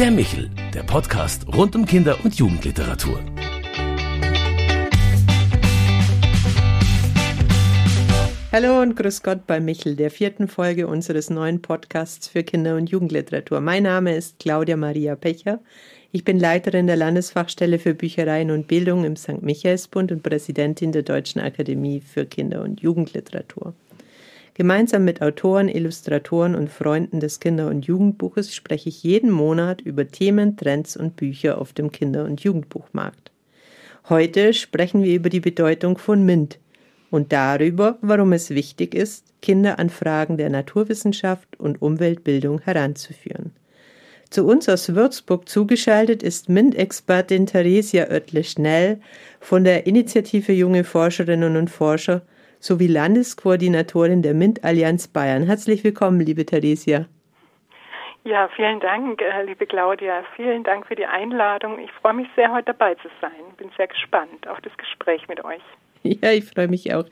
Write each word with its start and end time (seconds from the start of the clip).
Der 0.00 0.10
Michel, 0.10 0.48
der 0.72 0.82
Podcast 0.82 1.46
rund 1.54 1.76
um 1.76 1.84
Kinder- 1.84 2.16
und 2.24 2.34
Jugendliteratur. 2.34 3.22
Hallo 8.50 8.80
und 8.80 8.96
grüß 8.96 9.22
Gott 9.22 9.46
bei 9.46 9.60
Michel, 9.60 9.96
der 9.96 10.10
vierten 10.10 10.48
Folge 10.48 10.86
unseres 10.86 11.28
neuen 11.28 11.60
Podcasts 11.60 12.28
für 12.28 12.42
Kinder- 12.42 12.76
und 12.76 12.88
Jugendliteratur. 12.88 13.60
Mein 13.60 13.82
Name 13.82 14.16
ist 14.16 14.38
Claudia 14.38 14.78
Maria 14.78 15.16
Pecher. 15.16 15.60
Ich 16.12 16.24
bin 16.24 16.38
Leiterin 16.38 16.86
der 16.86 16.96
Landesfachstelle 16.96 17.78
für 17.78 17.92
Büchereien 17.92 18.50
und 18.52 18.68
Bildung 18.68 19.04
im 19.04 19.16
St. 19.16 19.42
Michaelsbund 19.42 20.12
und 20.12 20.22
Präsidentin 20.22 20.92
der 20.92 21.02
Deutschen 21.02 21.42
Akademie 21.42 22.00
für 22.00 22.24
Kinder- 22.24 22.62
und 22.62 22.80
Jugendliteratur. 22.80 23.74
Gemeinsam 24.60 25.06
mit 25.06 25.22
Autoren, 25.22 25.70
Illustratoren 25.70 26.54
und 26.54 26.68
Freunden 26.68 27.18
des 27.18 27.40
Kinder- 27.40 27.68
und 27.68 27.86
Jugendbuches 27.86 28.54
spreche 28.54 28.90
ich 28.90 29.02
jeden 29.02 29.30
Monat 29.30 29.80
über 29.80 30.06
Themen, 30.06 30.58
Trends 30.58 30.98
und 30.98 31.16
Bücher 31.16 31.56
auf 31.56 31.72
dem 31.72 31.90
Kinder- 31.90 32.26
und 32.26 32.42
Jugendbuchmarkt. 32.42 33.30
Heute 34.10 34.52
sprechen 34.52 35.02
wir 35.02 35.14
über 35.14 35.30
die 35.30 35.40
Bedeutung 35.40 35.96
von 35.96 36.26
MINT 36.26 36.58
und 37.10 37.32
darüber, 37.32 37.96
warum 38.02 38.34
es 38.34 38.50
wichtig 38.50 38.94
ist, 38.94 39.24
Kinder 39.40 39.78
an 39.78 39.88
Fragen 39.88 40.36
der 40.36 40.50
Naturwissenschaft 40.50 41.58
und 41.58 41.80
Umweltbildung 41.80 42.60
heranzuführen. 42.60 43.52
Zu 44.28 44.44
uns 44.44 44.68
aus 44.68 44.94
Würzburg 44.94 45.48
zugeschaltet 45.48 46.22
ist 46.22 46.50
MINT-Expertin 46.50 47.46
Theresia 47.46 48.10
Oettle-Schnell 48.10 49.00
von 49.40 49.64
der 49.64 49.86
Initiative 49.86 50.52
Junge 50.52 50.84
Forscherinnen 50.84 51.56
und 51.56 51.70
Forscher 51.70 52.20
sowie 52.60 52.86
Landeskoordinatorin 52.86 54.22
der 54.22 54.34
MINT-Allianz 54.34 55.08
Bayern. 55.08 55.42
Herzlich 55.42 55.82
willkommen, 55.82 56.20
liebe 56.20 56.46
Theresia. 56.46 57.06
Ja, 58.22 58.48
vielen 58.54 58.80
Dank, 58.80 59.22
äh, 59.22 59.44
liebe 59.44 59.66
Claudia. 59.66 60.22
Vielen 60.36 60.62
Dank 60.62 60.86
für 60.86 60.94
die 60.94 61.06
Einladung. 61.06 61.78
Ich 61.78 61.90
freue 61.90 62.12
mich 62.12 62.28
sehr, 62.36 62.52
heute 62.52 62.66
dabei 62.66 62.94
zu 62.96 63.08
sein. 63.20 63.30
Bin 63.56 63.70
sehr 63.78 63.88
gespannt 63.88 64.46
auf 64.46 64.60
das 64.60 64.76
Gespräch 64.76 65.26
mit 65.26 65.42
euch. 65.42 65.62
Ja, 66.02 66.30
ich 66.32 66.44
freue 66.44 66.68
mich 66.68 66.94
auch. 66.94 67.04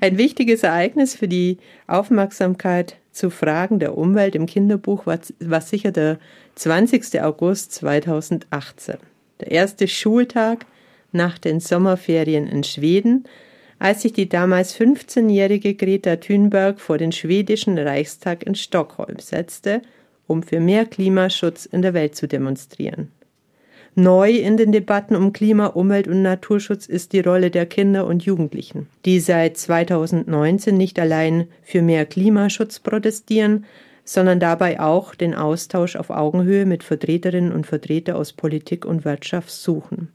Ein 0.00 0.18
wichtiges 0.18 0.62
Ereignis 0.62 1.16
für 1.16 1.28
die 1.28 1.58
Aufmerksamkeit 1.86 2.96
zu 3.10 3.30
Fragen 3.30 3.78
der 3.78 3.96
Umwelt 3.96 4.34
im 4.34 4.46
Kinderbuch 4.46 5.06
war, 5.06 5.18
war 5.40 5.60
sicher 5.60 5.92
der 5.92 6.18
20. 6.54 7.22
August 7.22 7.72
2018. 7.72 8.96
Der 9.40 9.50
erste 9.50 9.88
Schultag 9.88 10.66
nach 11.12 11.38
den 11.38 11.60
Sommerferien 11.60 12.46
in 12.46 12.64
Schweden, 12.64 13.24
als 13.78 14.02
sich 14.02 14.12
die 14.12 14.28
damals 14.28 14.76
15-jährige 14.78 15.74
Greta 15.74 16.16
Thunberg 16.16 16.80
vor 16.80 16.98
den 16.98 17.12
schwedischen 17.12 17.78
Reichstag 17.78 18.42
in 18.44 18.54
Stockholm 18.54 19.18
setzte, 19.18 19.82
um 20.26 20.42
für 20.42 20.60
mehr 20.60 20.84
Klimaschutz 20.84 21.66
in 21.66 21.82
der 21.82 21.94
Welt 21.94 22.16
zu 22.16 22.26
demonstrieren. 22.28 23.10
Neu 23.94 24.30
in 24.30 24.56
den 24.56 24.70
Debatten 24.70 25.16
um 25.16 25.32
Klima, 25.32 25.66
Umwelt 25.66 26.06
und 26.06 26.22
Naturschutz 26.22 26.86
ist 26.86 27.12
die 27.12 27.20
Rolle 27.20 27.50
der 27.50 27.66
Kinder 27.66 28.06
und 28.06 28.24
Jugendlichen, 28.24 28.88
die 29.04 29.18
seit 29.18 29.56
2019 29.56 30.76
nicht 30.76 31.00
allein 31.00 31.48
für 31.62 31.82
mehr 31.82 32.06
Klimaschutz 32.06 32.78
protestieren, 32.78 33.64
sondern 34.04 34.38
dabei 34.40 34.78
auch 34.78 35.14
den 35.14 35.34
Austausch 35.34 35.96
auf 35.96 36.10
Augenhöhe 36.10 36.64
mit 36.64 36.84
Vertreterinnen 36.84 37.52
und 37.52 37.66
Vertretern 37.66 38.16
aus 38.16 38.32
Politik 38.32 38.84
und 38.84 39.04
Wirtschaft 39.04 39.50
suchen. 39.50 40.08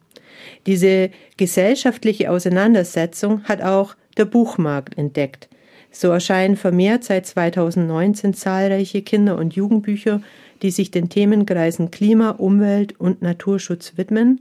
Diese 0.66 1.10
gesellschaftliche 1.38 2.32
Auseinandersetzung 2.32 3.44
hat 3.44 3.62
auch 3.62 3.96
der 4.18 4.26
Buchmarkt 4.26 4.98
entdeckt. 4.98 5.50
So 5.92 6.10
erscheinen 6.10 6.56
vermehrt 6.56 7.04
seit 7.04 7.26
2019 7.26 8.34
zahlreiche 8.34 9.04
Kinder- 9.04 9.38
und 9.38 9.56
Jugendbücher 9.56 10.22
die 10.64 10.72
sich 10.72 10.90
den 10.90 11.10
Themenkreisen 11.10 11.92
Klima, 11.92 12.32
Umwelt 12.32 13.00
und 13.00 13.22
Naturschutz 13.22 13.94
widmen 13.98 14.40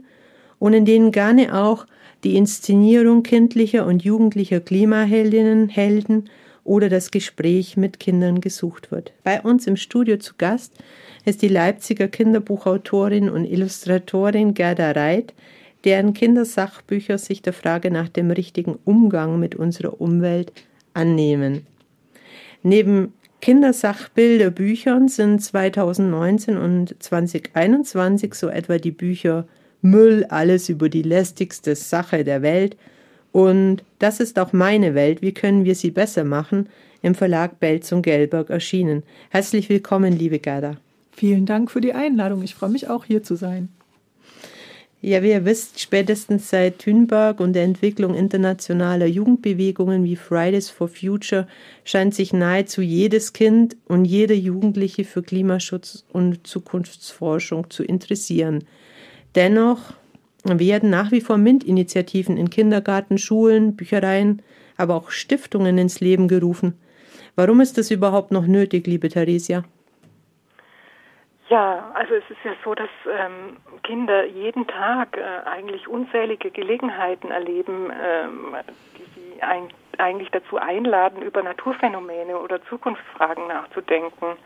und 0.58 0.72
in 0.72 0.84
denen 0.84 1.10
gerne 1.10 1.54
auch 1.60 1.86
die 2.24 2.36
Inszenierung 2.36 3.24
kindlicher 3.24 3.84
und 3.84 4.04
jugendlicher 4.04 4.60
Klimaheldinnen, 4.60 5.68
Helden 5.68 6.30
oder 6.64 6.88
das 6.88 7.10
Gespräch 7.10 7.76
mit 7.76 7.98
Kindern 7.98 8.40
gesucht 8.40 8.92
wird. 8.92 9.12
Bei 9.24 9.42
uns 9.42 9.66
im 9.66 9.76
Studio 9.76 10.16
zu 10.18 10.34
Gast 10.38 10.72
ist 11.24 11.42
die 11.42 11.48
Leipziger 11.48 12.06
Kinderbuchautorin 12.06 13.28
und 13.28 13.44
Illustratorin 13.44 14.54
Gerda 14.54 14.92
Reit, 14.92 15.34
deren 15.84 16.14
Kindersachbücher 16.14 17.18
sich 17.18 17.42
der 17.42 17.52
Frage 17.52 17.90
nach 17.90 18.08
dem 18.08 18.30
richtigen 18.30 18.78
Umgang 18.84 19.38
mit 19.38 19.54
unserer 19.54 20.00
Umwelt 20.00 20.52
annehmen. 20.94 21.66
Neben 22.62 23.12
Kindersachbilderbüchern 23.40 25.08
sind 25.08 25.40
2019 25.40 26.56
und 26.56 27.02
2021 27.02 28.34
so 28.34 28.48
etwa 28.48 28.78
die 28.78 28.92
Bücher 28.92 29.46
Müll, 29.80 30.24
alles 30.28 30.68
über 30.68 30.88
die 30.88 31.02
lästigste 31.02 31.74
Sache 31.74 32.22
der 32.22 32.42
Welt 32.42 32.76
und 33.32 33.82
Das 33.98 34.20
ist 34.20 34.38
auch 34.38 34.52
meine 34.52 34.94
Welt, 34.94 35.22
wie 35.22 35.32
können 35.32 35.64
wir 35.64 35.74
sie 35.74 35.90
besser 35.90 36.24
machen, 36.24 36.68
im 37.02 37.14
Verlag 37.14 37.58
Belz 37.60 37.90
und 37.92 38.02
Gelberg 38.02 38.50
erschienen. 38.50 39.02
Herzlich 39.30 39.68
willkommen, 39.68 40.12
liebe 40.12 40.38
Gerda. 40.38 40.76
Vielen 41.12 41.46
Dank 41.46 41.70
für 41.70 41.80
die 41.80 41.94
Einladung. 41.94 42.42
Ich 42.42 42.54
freue 42.54 42.70
mich 42.70 42.88
auch 42.88 43.04
hier 43.04 43.22
zu 43.22 43.36
sein. 43.36 43.68
Ja, 45.04 45.20
wie 45.24 45.30
ihr 45.30 45.44
wisst, 45.44 45.80
spätestens 45.80 46.48
seit 46.48 46.78
Thunberg 46.78 47.40
und 47.40 47.54
der 47.54 47.64
Entwicklung 47.64 48.14
internationaler 48.14 49.06
Jugendbewegungen 49.06 50.04
wie 50.04 50.14
Fridays 50.14 50.70
for 50.70 50.86
Future 50.86 51.48
scheint 51.82 52.14
sich 52.14 52.32
nahezu 52.32 52.82
jedes 52.82 53.32
Kind 53.32 53.76
und 53.88 54.04
jeder 54.04 54.36
Jugendliche 54.36 55.02
für 55.02 55.24
Klimaschutz 55.24 56.04
und 56.12 56.46
Zukunftsforschung 56.46 57.68
zu 57.68 57.82
interessieren. 57.82 58.62
Dennoch 59.34 59.92
werden 60.44 60.90
nach 60.90 61.10
wie 61.10 61.20
vor 61.20 61.36
MINT-Initiativen 61.36 62.36
in 62.36 62.48
Kindergarten, 62.48 63.18
Schulen, 63.18 63.74
Büchereien, 63.74 64.40
aber 64.76 64.94
auch 64.94 65.10
Stiftungen 65.10 65.78
ins 65.78 65.98
Leben 65.98 66.28
gerufen. 66.28 66.74
Warum 67.34 67.60
ist 67.60 67.76
das 67.76 67.90
überhaupt 67.90 68.30
noch 68.30 68.46
nötig, 68.46 68.86
liebe 68.86 69.08
Theresia? 69.08 69.64
Ja, 71.52 71.90
also 71.92 72.14
es 72.14 72.24
ist 72.30 72.42
ja 72.44 72.52
so, 72.64 72.74
dass 72.74 72.88
ähm, 73.06 73.58
Kinder 73.82 74.24
jeden 74.24 74.66
Tag 74.66 75.18
äh, 75.18 75.46
eigentlich 75.46 75.86
unzählige 75.86 76.50
Gelegenheiten 76.50 77.30
erleben, 77.30 77.92
ähm, 78.02 78.56
die 78.96 79.04
sie 79.14 79.42
ein, 79.42 79.68
eigentlich 79.98 80.30
dazu 80.30 80.56
einladen, 80.56 81.20
über 81.20 81.42
Naturphänomene 81.42 82.38
oder 82.38 82.64
Zukunftsfragen 82.64 83.48
nachzudenken. 83.48 84.38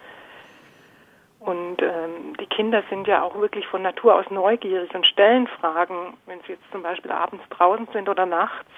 Und 1.38 1.80
ähm, 1.80 2.36
die 2.40 2.46
Kinder 2.46 2.82
sind 2.90 3.06
ja 3.06 3.22
auch 3.22 3.38
wirklich 3.38 3.68
von 3.68 3.82
Natur 3.82 4.16
aus 4.16 4.28
neugierig 4.28 4.92
und 4.92 5.06
stellen 5.06 5.46
Fragen, 5.46 6.16
wenn 6.26 6.40
sie 6.40 6.54
jetzt 6.54 6.72
zum 6.72 6.82
Beispiel 6.82 7.12
abends 7.12 7.44
draußen 7.50 7.86
sind 7.92 8.08
oder 8.08 8.26
nachts 8.26 8.72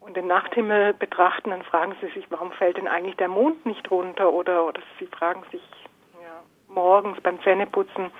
und 0.00 0.18
den 0.18 0.26
Nachthimmel 0.26 0.92
betrachten, 0.92 1.48
dann 1.48 1.62
fragen 1.62 1.96
sie 2.02 2.08
sich, 2.08 2.26
warum 2.28 2.52
fällt 2.52 2.76
denn 2.76 2.88
eigentlich 2.88 3.16
der 3.16 3.28
Mond 3.28 3.64
nicht 3.64 3.90
runter? 3.90 4.34
Oder, 4.34 4.66
oder 4.66 4.82
sie 4.98 5.06
fragen 5.06 5.44
sich, 5.50 5.62
morgens 6.74 7.20
beim 7.20 7.40
Zähneputzen, 7.42 8.10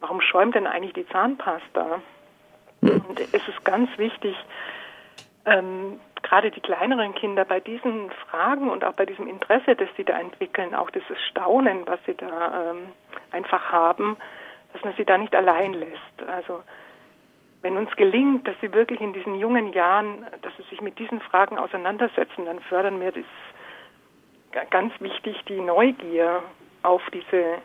warum 0.00 0.20
schäumt 0.20 0.54
denn 0.54 0.66
eigentlich 0.66 0.94
die 0.94 1.08
Zahnpasta? 1.08 2.00
Und 2.80 3.20
es 3.20 3.48
ist 3.48 3.64
ganz 3.64 3.88
wichtig, 3.98 4.36
ähm, 5.46 6.00
gerade 6.22 6.50
die 6.50 6.60
kleineren 6.60 7.14
Kinder 7.14 7.44
bei 7.44 7.60
diesen 7.60 8.10
Fragen 8.28 8.68
und 8.68 8.84
auch 8.84 8.94
bei 8.94 9.06
diesem 9.06 9.28
Interesse, 9.28 9.76
das 9.76 9.88
sie 9.96 10.04
da 10.04 10.18
entwickeln, 10.18 10.74
auch 10.74 10.90
dieses 10.90 11.16
Staunen, 11.30 11.86
was 11.86 12.00
sie 12.04 12.14
da 12.14 12.70
ähm, 12.70 12.88
einfach 13.30 13.70
haben, 13.70 14.16
dass 14.72 14.82
man 14.84 14.94
sie 14.96 15.04
da 15.04 15.16
nicht 15.18 15.34
allein 15.34 15.72
lässt. 15.72 16.22
Also 16.26 16.62
wenn 17.62 17.76
uns 17.76 17.94
gelingt, 17.96 18.46
dass 18.46 18.54
sie 18.60 18.72
wirklich 18.72 19.00
in 19.00 19.12
diesen 19.12 19.36
jungen 19.36 19.72
Jahren, 19.72 20.26
dass 20.42 20.54
sie 20.56 20.64
sich 20.64 20.80
mit 20.80 20.98
diesen 20.98 21.20
Fragen 21.20 21.58
auseinandersetzen, 21.58 22.44
dann 22.44 22.60
fördern 22.60 23.00
wir 23.00 23.12
das 23.12 23.24
ganz 24.70 24.92
wichtig 25.00 25.42
die 25.48 25.60
Neugier 25.60 26.42
auf 26.82 27.02
diese 27.12 27.58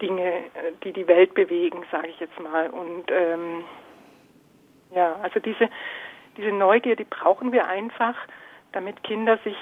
Dinge, 0.00 0.30
äh, 0.32 0.72
die 0.82 0.92
die 0.92 1.08
Welt 1.08 1.34
bewegen, 1.34 1.84
sage 1.90 2.08
ich 2.08 2.20
jetzt 2.20 2.38
mal. 2.40 2.70
Und 2.70 3.10
ähm, 3.10 3.64
ja, 4.94 5.16
also 5.22 5.40
diese, 5.40 5.68
diese 6.36 6.52
Neugier, 6.52 6.96
die 6.96 7.04
brauchen 7.04 7.52
wir 7.52 7.66
einfach, 7.66 8.16
damit 8.72 9.02
Kinder 9.02 9.38
sich 9.44 9.56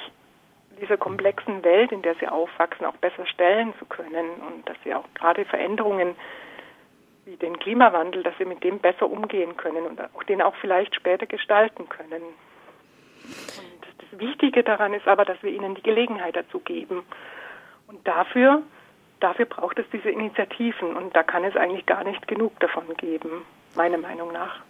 dieser 0.80 0.96
komplexen 0.96 1.62
Welt, 1.64 1.92
in 1.92 2.02
der 2.02 2.14
sie 2.16 2.28
aufwachsen, 2.28 2.86
auch 2.86 2.96
besser 2.96 3.26
stellen 3.26 3.74
zu 3.78 3.84
können 3.84 4.30
und 4.48 4.68
dass 4.68 4.76
sie 4.84 4.94
auch 4.94 5.04
gerade 5.14 5.44
Veränderungen 5.44 6.16
wie 7.24 7.36
den 7.36 7.58
Klimawandel, 7.58 8.22
dass 8.22 8.36
sie 8.38 8.44
mit 8.44 8.64
dem 8.64 8.78
besser 8.78 9.08
umgehen 9.08 9.56
können 9.56 9.86
und 9.86 10.00
auch 10.14 10.22
den 10.24 10.42
auch 10.42 10.54
vielleicht 10.56 10.94
später 10.94 11.26
gestalten 11.26 11.88
können. 11.88 12.22
Und 12.22 13.86
das 13.98 14.18
Wichtige 14.18 14.64
daran 14.64 14.94
ist 14.94 15.06
aber, 15.06 15.24
dass 15.24 15.40
wir 15.42 15.52
ihnen 15.52 15.74
die 15.74 15.82
Gelegenheit 15.82 16.34
dazu 16.34 16.58
geben. 16.58 17.04
Und 17.86 18.06
dafür 18.08 18.62
dafür 19.22 19.46
braucht 19.46 19.78
es 19.78 19.86
diese 19.92 20.10
Initiativen 20.10 20.96
und 20.96 21.14
da 21.14 21.22
kann 21.22 21.44
es 21.44 21.56
eigentlich 21.56 21.86
gar 21.86 22.04
nicht 22.04 22.26
genug 22.26 22.58
davon 22.60 22.84
geben, 22.96 23.42
meiner 23.74 23.98
Meinung 23.98 24.32
nach. 24.32 24.60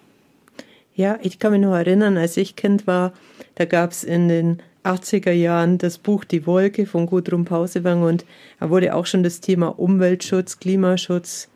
Ja, 0.95 1.19
ich 1.23 1.39
kann 1.39 1.53
mich 1.53 1.61
nur 1.61 1.77
erinnern, 1.77 2.19
als 2.19 2.37
ich 2.37 2.55
Kind 2.55 2.87
war, 2.87 3.13
da 3.55 3.65
gab 3.65 3.93
es 3.93 4.05
in 4.05 4.29
den 4.29 4.63
80er 4.85 5.33
Jahren 5.33 5.79
das 5.79 5.99
Buch 5.99 6.25
Die 6.25 6.47
Wolke 6.47 6.87
von 6.87 7.07
Gudrun 7.07 7.45
Pausewang 7.45 8.03
und 8.03 8.27
da 8.61 8.69
wurde 8.69 8.95
auch 8.95 9.07
schon 9.07 9.23
das 9.23 9.41
Thema 9.41 9.79
Umweltschutz, 9.79 10.59
Klimaschutz 10.59 11.49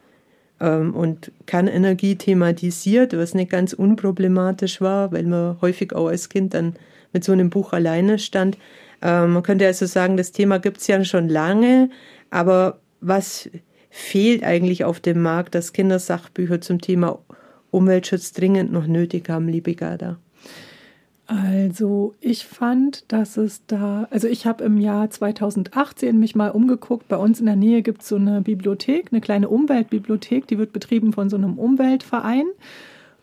ähm, 0.61 0.95
und 0.95 1.33
Kernenergie 1.47 2.17
thematisiert, 2.17 3.17
was 3.17 3.35
nicht 3.35 3.51
ganz 3.51 3.73
unproblematisch 3.73 4.81
war, 4.81 5.13
weil 5.13 5.25
man 5.25 5.61
häufig 5.61 5.93
auch 5.93 6.07
als 6.07 6.29
Kind 6.29 6.55
dann 6.55 6.77
mit 7.13 7.25
so 7.25 7.33
einem 7.33 7.51
Buch 7.51 7.73
alleine 7.73 8.19
stand. 8.19 8.57
Ähm, 9.03 9.35
man 9.35 9.43
könnte 9.43 9.67
also 9.67 9.87
sagen, 9.87 10.17
das 10.17 10.33
Thema 10.33 10.59
gibt 10.59 10.79
es 10.79 10.87
ja 10.87 11.05
schon 11.05 11.29
lange, 11.29 11.91
aber 12.31 12.79
was 13.07 13.49
fehlt 13.91 14.43
eigentlich 14.45 14.85
auf 14.85 15.01
dem 15.01 15.23
Markt, 15.23 15.55
dass 15.55 15.73
Kindersachbücher 15.73 16.61
zum 16.61 16.81
Thema 16.81 17.19
Umweltschutz 17.71 18.33
dringend 18.33 18.73
noch 18.73 18.87
nötig 18.87 19.29
haben, 19.29 19.49
liebe 19.49 19.75
Gerda? 19.75 20.19
Also 21.27 22.15
ich 22.21 22.47
fand, 22.47 23.05
dass 23.09 23.37
es 23.37 23.67
da, 23.67 24.07
also 24.11 24.29
ich 24.29 24.47
habe 24.47 24.63
im 24.63 24.79
Jahr 24.79 25.11
2018 25.11 26.19
mich 26.19 26.37
mal 26.37 26.51
umgeguckt. 26.51 27.09
Bei 27.09 27.17
uns 27.17 27.41
in 27.41 27.47
der 27.47 27.57
Nähe 27.57 27.83
gibt 27.83 28.03
es 28.03 28.09
so 28.09 28.17
eine 28.17 28.43
Bibliothek, 28.43 29.09
eine 29.11 29.21
kleine 29.21 29.49
Umweltbibliothek, 29.49 30.47
die 30.47 30.59
wird 30.59 30.73
betrieben 30.73 31.13
von 31.13 31.29
so 31.29 31.37
einem 31.37 31.59
Umweltverein. 31.59 32.47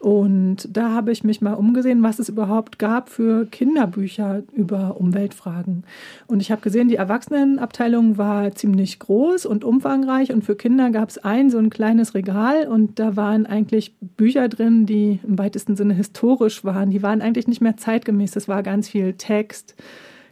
Und 0.03 0.67
da 0.69 0.89
habe 0.89 1.13
ich 1.13 1.23
mich 1.23 1.39
mal 1.39 1.53
umgesehen, 1.53 2.03
was 2.03 2.19
es 2.19 2.27
überhaupt 2.27 2.77
gab 2.77 3.07
für 3.07 3.45
Kinderbücher 3.45 4.44
über 4.51 4.97
Umweltfragen. 5.00 5.85
Und 6.27 6.41
ich 6.41 6.51
habe 6.51 6.59
gesehen, 6.59 6.89
die 6.89 6.97
Erwachsenenabteilung 6.97 8.17
war 8.17 8.51
ziemlich 8.51 9.00
groß 9.00 9.45
und 9.45 9.63
umfangreich. 9.63 10.33
Und 10.33 10.44
für 10.44 10.57
Kinder 10.57 10.89
gab 10.89 11.07
es 11.07 11.19
ein 11.19 11.50
so 11.50 11.57
ein 11.57 11.69
kleines 11.69 12.15
Regal 12.15 12.67
und 12.67 13.00
da 13.00 13.15
waren 13.15 13.45
eigentlich 13.45 13.95
Bücher 14.01 14.50
drin, 14.50 14.85
die 14.85 15.21
im 15.25 15.39
weitesten 15.39 15.77
Sinne 15.77 15.94
historisch 15.94 16.65
waren. 16.65 16.89
Die 16.89 17.01
waren 17.01 17.21
eigentlich 17.21 17.47
nicht 17.47 17.61
mehr 17.61 17.77
zeitgemäß. 17.77 18.31
Das 18.31 18.49
war 18.49 18.61
ganz 18.61 18.89
viel 18.89 19.13
Text 19.13 19.73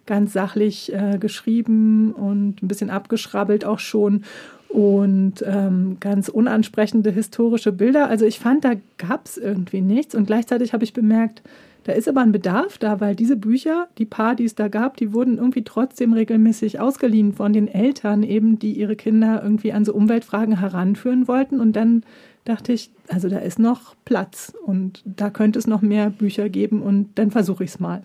ganz 0.05 0.33
sachlich 0.33 0.91
äh, 0.91 1.17
geschrieben 1.19 2.11
und 2.11 2.61
ein 2.61 2.67
bisschen 2.67 2.89
abgeschrabbelt 2.89 3.63
auch 3.63 3.79
schon 3.79 4.23
und 4.73 5.43
ähm, 5.45 5.97
ganz 5.99 6.29
unansprechende 6.29 7.11
historische 7.11 7.71
Bilder. 7.71 8.07
Also 8.07 8.25
ich 8.25 8.39
fand, 8.39 8.63
da 8.63 8.73
gab 8.97 9.25
es 9.25 9.37
irgendwie 9.37 9.81
nichts. 9.81 10.15
Und 10.15 10.25
gleichzeitig 10.27 10.73
habe 10.73 10.83
ich 10.83 10.93
bemerkt, 10.93 11.41
da 11.83 11.93
ist 11.93 12.07
aber 12.07 12.21
ein 12.21 12.31
Bedarf 12.31 12.77
da, 12.77 12.99
weil 12.99 13.15
diese 13.15 13.35
Bücher, 13.35 13.87
die 13.97 14.05
paar, 14.05 14.35
die 14.35 14.45
es 14.45 14.55
da 14.55 14.67
gab, 14.67 14.97
die 14.97 15.13
wurden 15.13 15.37
irgendwie 15.37 15.63
trotzdem 15.63 16.13
regelmäßig 16.13 16.79
ausgeliehen 16.79 17.33
von 17.33 17.53
den 17.53 17.67
Eltern, 17.67 18.23
eben 18.23 18.59
die 18.59 18.73
ihre 18.73 18.95
Kinder 18.95 19.41
irgendwie 19.43 19.73
an 19.73 19.83
so 19.83 19.93
Umweltfragen 19.93 20.59
heranführen 20.59 21.27
wollten. 21.27 21.59
Und 21.59 21.75
dann 21.75 22.03
dachte 22.45 22.71
ich, 22.71 22.91
also 23.07 23.29
da 23.29 23.39
ist 23.39 23.59
noch 23.59 23.95
Platz 24.05 24.53
und 24.65 25.01
da 25.05 25.29
könnte 25.29 25.59
es 25.59 25.67
noch 25.67 25.81
mehr 25.81 26.09
Bücher 26.09 26.49
geben 26.49 26.81
und 26.81 27.09
dann 27.15 27.31
versuche 27.31 27.63
ich 27.63 27.71
es 27.71 27.79
mal. 27.79 28.03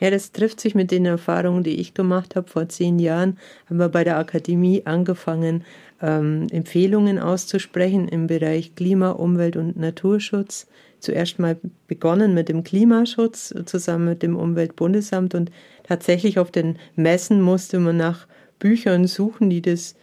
Ja, 0.00 0.10
das 0.10 0.32
trifft 0.32 0.60
sich 0.60 0.74
mit 0.74 0.90
den 0.90 1.06
Erfahrungen, 1.06 1.62
die 1.62 1.80
ich 1.80 1.94
gemacht 1.94 2.36
habe. 2.36 2.48
Vor 2.48 2.68
zehn 2.68 2.98
Jahren 2.98 3.38
haben 3.68 3.78
wir 3.78 3.88
bei 3.88 4.04
der 4.04 4.18
Akademie 4.18 4.82
angefangen, 4.84 5.64
ähm, 6.02 6.46
Empfehlungen 6.50 7.18
auszusprechen 7.18 8.08
im 8.08 8.26
Bereich 8.26 8.74
Klima, 8.74 9.10
Umwelt 9.10 9.56
und 9.56 9.76
Naturschutz. 9.76 10.66
Zuerst 11.00 11.38
mal 11.38 11.56
begonnen 11.86 12.34
mit 12.34 12.48
dem 12.48 12.64
Klimaschutz 12.64 13.54
zusammen 13.66 14.06
mit 14.06 14.22
dem 14.22 14.36
Umweltbundesamt 14.36 15.34
und 15.34 15.50
tatsächlich 15.82 16.38
auf 16.38 16.50
den 16.50 16.78
Messen 16.96 17.40
musste 17.40 17.78
man 17.78 17.96
nach 17.96 18.26
Büchern 18.58 19.06
suchen, 19.06 19.50
die 19.50 19.62
das 19.62 19.94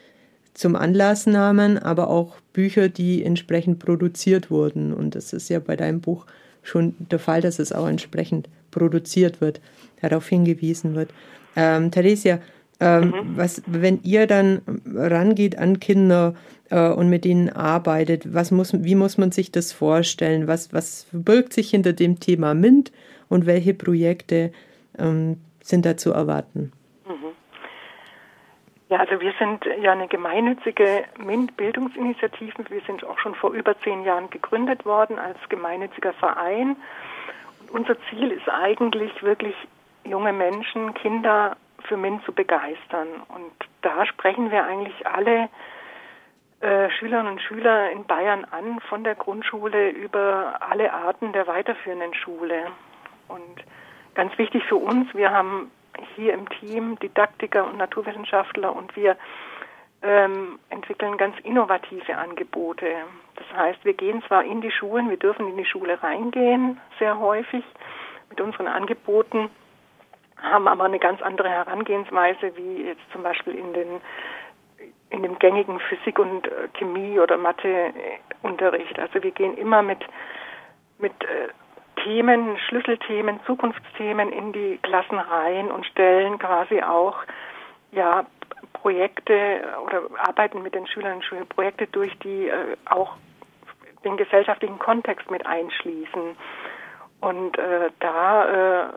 zum 0.54 0.76
Anlass 0.76 1.26
nahmen, 1.26 1.78
aber 1.78 2.10
auch 2.10 2.36
Bücher, 2.54 2.90
die 2.90 3.24
entsprechend 3.24 3.80
produziert 3.80 4.52
wurden. 4.52 4.94
Und 4.94 5.16
das 5.16 5.34
ist 5.34 5.50
ja 5.50 5.60
bei 5.60 5.76
deinem 5.76 6.02
Buch 6.02 6.26
schon 6.62 6.96
der 7.00 7.20
Fall, 7.20 7.42
dass 7.42 7.60
es 7.60 7.74
auch 7.74 7.88
entsprechend 7.88 8.50
produziert 8.74 9.42
wird, 9.42 9.62
darauf 10.02 10.28
hingewiesen 10.28 10.96
wird. 10.96 11.14
Ähm, 11.56 11.92
Theresia, 11.92 12.40
ähm, 12.80 13.06
mhm. 13.06 13.38
was, 13.38 13.64
wenn 13.68 14.02
ihr 14.04 14.28
dann 14.28 14.62
rangeht 14.94 15.58
an 15.58 15.80
Kinder 15.80 16.34
äh, 16.70 16.90
und 16.90 17.10
mit 17.10 17.26
ihnen 17.26 17.50
arbeitet, 17.50 18.34
was 18.34 18.52
muss, 18.52 18.74
wie 18.84 18.96
muss 18.96 19.18
man 19.18 19.32
sich 19.32 19.52
das 19.52 19.72
vorstellen? 19.72 20.48
Was, 20.48 20.74
was 20.74 21.04
verbirgt 21.04 21.54
sich 21.54 21.70
hinter 21.70 21.94
dem 21.94 22.20
Thema 22.20 22.54
MINT 22.54 22.92
und 23.30 23.46
welche 23.46 23.74
Projekte 23.74 24.52
ähm, 24.98 25.38
sind 25.62 25.86
da 25.86 25.98
zu 25.98 26.12
erwarten? 26.12 26.72
Mhm. 27.08 27.34
Ja, 28.90 29.00
also 29.00 29.20
wir 29.22 29.34
sind 29.40 29.66
ja 29.82 29.94
eine 29.94 30.08
gemeinnützige 30.08 31.06
MINT-Bildungsinitiative. 31.18 32.66
Wir 32.70 32.82
sind 32.86 33.04
auch 33.04 33.18
schon 33.20 33.34
vor 33.36 33.54
über 33.54 33.80
zehn 33.80 34.04
Jahren 34.04 34.30
gegründet 34.30 34.86
worden 34.86 35.20
als 35.20 35.38
gemeinnütziger 35.50 36.14
Verein. 36.14 36.76
Unser 37.74 37.96
Ziel 38.08 38.30
ist 38.32 38.48
eigentlich 38.48 39.24
wirklich 39.24 39.56
junge 40.04 40.32
Menschen, 40.32 40.94
Kinder 40.94 41.58
für 41.86 41.98
MINT 41.98 42.24
zu 42.24 42.32
begeistern. 42.32 43.08
Und 43.30 43.52
da 43.82 44.06
sprechen 44.06 44.52
wir 44.52 44.64
eigentlich 44.64 45.08
alle 45.08 45.50
äh, 46.60 46.92
Schülerinnen 46.92 47.32
und 47.32 47.42
Schüler 47.42 47.90
in 47.90 48.06
Bayern 48.06 48.46
an, 48.52 48.80
von 48.82 49.04
der 49.04 49.16
Grundschule 49.16 49.90
über 49.90 50.60
alle 50.60 50.94
Arten 50.94 51.34
der 51.34 51.48
weiterführenden 51.48 52.14
Schule. 52.14 52.68
Und 53.28 53.64
ganz 54.14 54.38
wichtig 54.38 54.64
für 54.66 54.76
uns, 54.76 55.12
wir 55.16 55.32
haben 55.32 55.72
hier 56.16 56.36
im 56.36 56.48
Team 56.50 57.00
Didaktiker 57.00 57.66
und 57.66 57.78
Naturwissenschaftler 57.78 58.76
und 58.76 58.96
wir 58.96 59.18
ähm, 60.04 60.60
entwickeln 60.70 61.18
ganz 61.18 61.36
innovative 61.40 62.16
Angebote. 62.16 62.88
Das 63.36 63.46
heißt, 63.58 63.84
wir 63.84 63.94
gehen 63.94 64.22
zwar 64.28 64.44
in 64.44 64.62
die 64.62 64.72
Schulen, 64.72 65.10
wir 65.10 65.18
dürfen 65.18 65.48
in 65.48 65.58
die 65.58 65.66
Schule 65.66 66.02
reingehen, 66.02 66.80
sehr 67.00 67.20
häufig 67.20 67.64
mit 68.30 68.42
unseren 68.42 68.68
Angeboten, 68.68 69.50
haben 70.38 70.68
aber 70.68 70.86
eine 70.86 71.00
ganz 71.00 71.22
andere 71.22 71.50
Herangehensweise 71.50 72.56
wie 72.56 72.84
jetzt 72.84 73.12
zum 73.12 73.24
Beispiel 73.24 73.56
in 73.56 73.74
den 73.74 74.02
in 75.10 75.22
dem 75.22 75.38
gängigen 75.38 75.80
Physik 75.80 76.18
und 76.18 76.48
äh, 76.48 76.68
Chemie 76.74 77.20
oder 77.20 77.38
Matheunterricht. 77.38 78.98
Also 78.98 79.22
wir 79.22 79.30
gehen 79.32 79.56
immer 79.58 79.84
mit 79.84 80.00
mit 80.98 81.14
äh, 81.24 81.50
Themen, 82.04 82.58
Schlüsselthemen, 82.68 83.40
Zukunftsthemen 83.46 84.32
in 84.32 84.52
die 84.52 84.80
Klassen 84.82 85.20
rein 85.20 85.72
und 85.72 85.86
stellen 85.86 86.40
quasi 86.40 86.82
auch 86.82 87.16
ja 87.92 88.26
Projekte 88.84 89.64
oder 89.86 90.02
arbeiten 90.18 90.62
mit 90.62 90.76
den 90.76 90.86
Schülern 90.88 91.16
und 91.16 91.24
Schülern 91.24 91.48
Projekte 91.48 91.88
durch, 91.88 92.12
die 92.20 92.50
äh, 92.50 92.76
auch 92.84 93.14
den 94.04 94.18
gesellschaftlichen 94.18 94.78
Kontext 94.78 95.32
mit 95.32 95.46
einschließen. 95.46 96.36
Und 97.22 97.58
äh, 97.58 97.90
da 98.02 98.44
äh, 98.44 98.88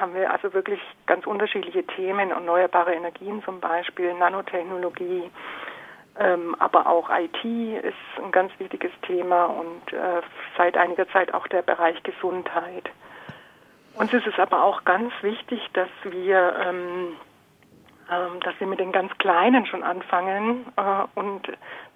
haben 0.00 0.14
wir 0.14 0.32
also 0.32 0.52
wirklich 0.52 0.80
ganz 1.06 1.24
unterschiedliche 1.28 1.86
Themen, 1.86 2.32
erneuerbare 2.32 2.92
Energien 2.92 3.40
zum 3.44 3.60
Beispiel, 3.60 4.12
Nanotechnologie, 4.14 5.30
ähm, 6.18 6.56
aber 6.58 6.88
auch 6.88 7.08
IT 7.08 7.44
ist 7.44 8.24
ein 8.24 8.32
ganz 8.32 8.50
wichtiges 8.58 8.90
Thema 9.02 9.44
und 9.44 9.92
äh, 9.92 10.22
seit 10.58 10.76
einiger 10.76 11.08
Zeit 11.10 11.32
auch 11.32 11.46
der 11.46 11.62
Bereich 11.62 12.02
Gesundheit. 12.02 12.90
Uns 13.94 14.12
ist 14.12 14.26
es 14.26 14.38
aber 14.40 14.64
auch 14.64 14.84
ganz 14.84 15.12
wichtig, 15.22 15.60
dass 15.74 15.88
wir, 16.02 16.56
ähm, 16.66 17.12
dass 18.08 18.54
wir 18.58 18.66
mit 18.66 18.78
den 18.78 18.92
ganz 18.92 19.16
Kleinen 19.18 19.66
schon 19.66 19.82
anfangen 19.82 20.66
äh, 20.76 21.18
und 21.18 21.42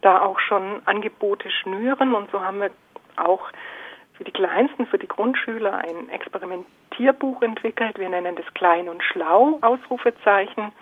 da 0.01 0.23
auch 0.23 0.41
schon 0.41 0.83
Angebote 0.87 1.51
schnüren 1.51 2.15
und 2.15 2.31
so 2.31 2.41
haben 2.43 2.61
wir 2.61 2.71
auch 3.17 3.49
für 4.15 4.25
die 4.25 4.33
Kleinsten, 4.33 4.87
für 4.87 4.99
die 4.99 5.09
Grundschüler 5.09 5.79
ein 5.79 6.09
Experimentierbuch 6.11 7.41
entwickelt. 7.43 7.99
Wir 7.99 8.09
nennen 8.09 8.37
das 8.37 8.53
Klein 8.55 8.89
und 8.89 9.03
Schlau, 9.03 9.59
Ausrufezeichen, 9.63 10.73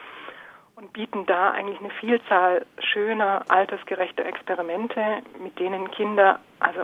und 0.75 0.93
bieten 0.93 1.27
da 1.27 1.51
eigentlich 1.51 1.81
eine 1.81 1.91
Vielzahl 1.91 2.65
schöner, 2.79 3.45
altersgerechter 3.49 4.25
Experimente, 4.25 5.23
mit 5.41 5.59
denen 5.59 5.91
Kinder 5.91 6.39
also 6.61 6.83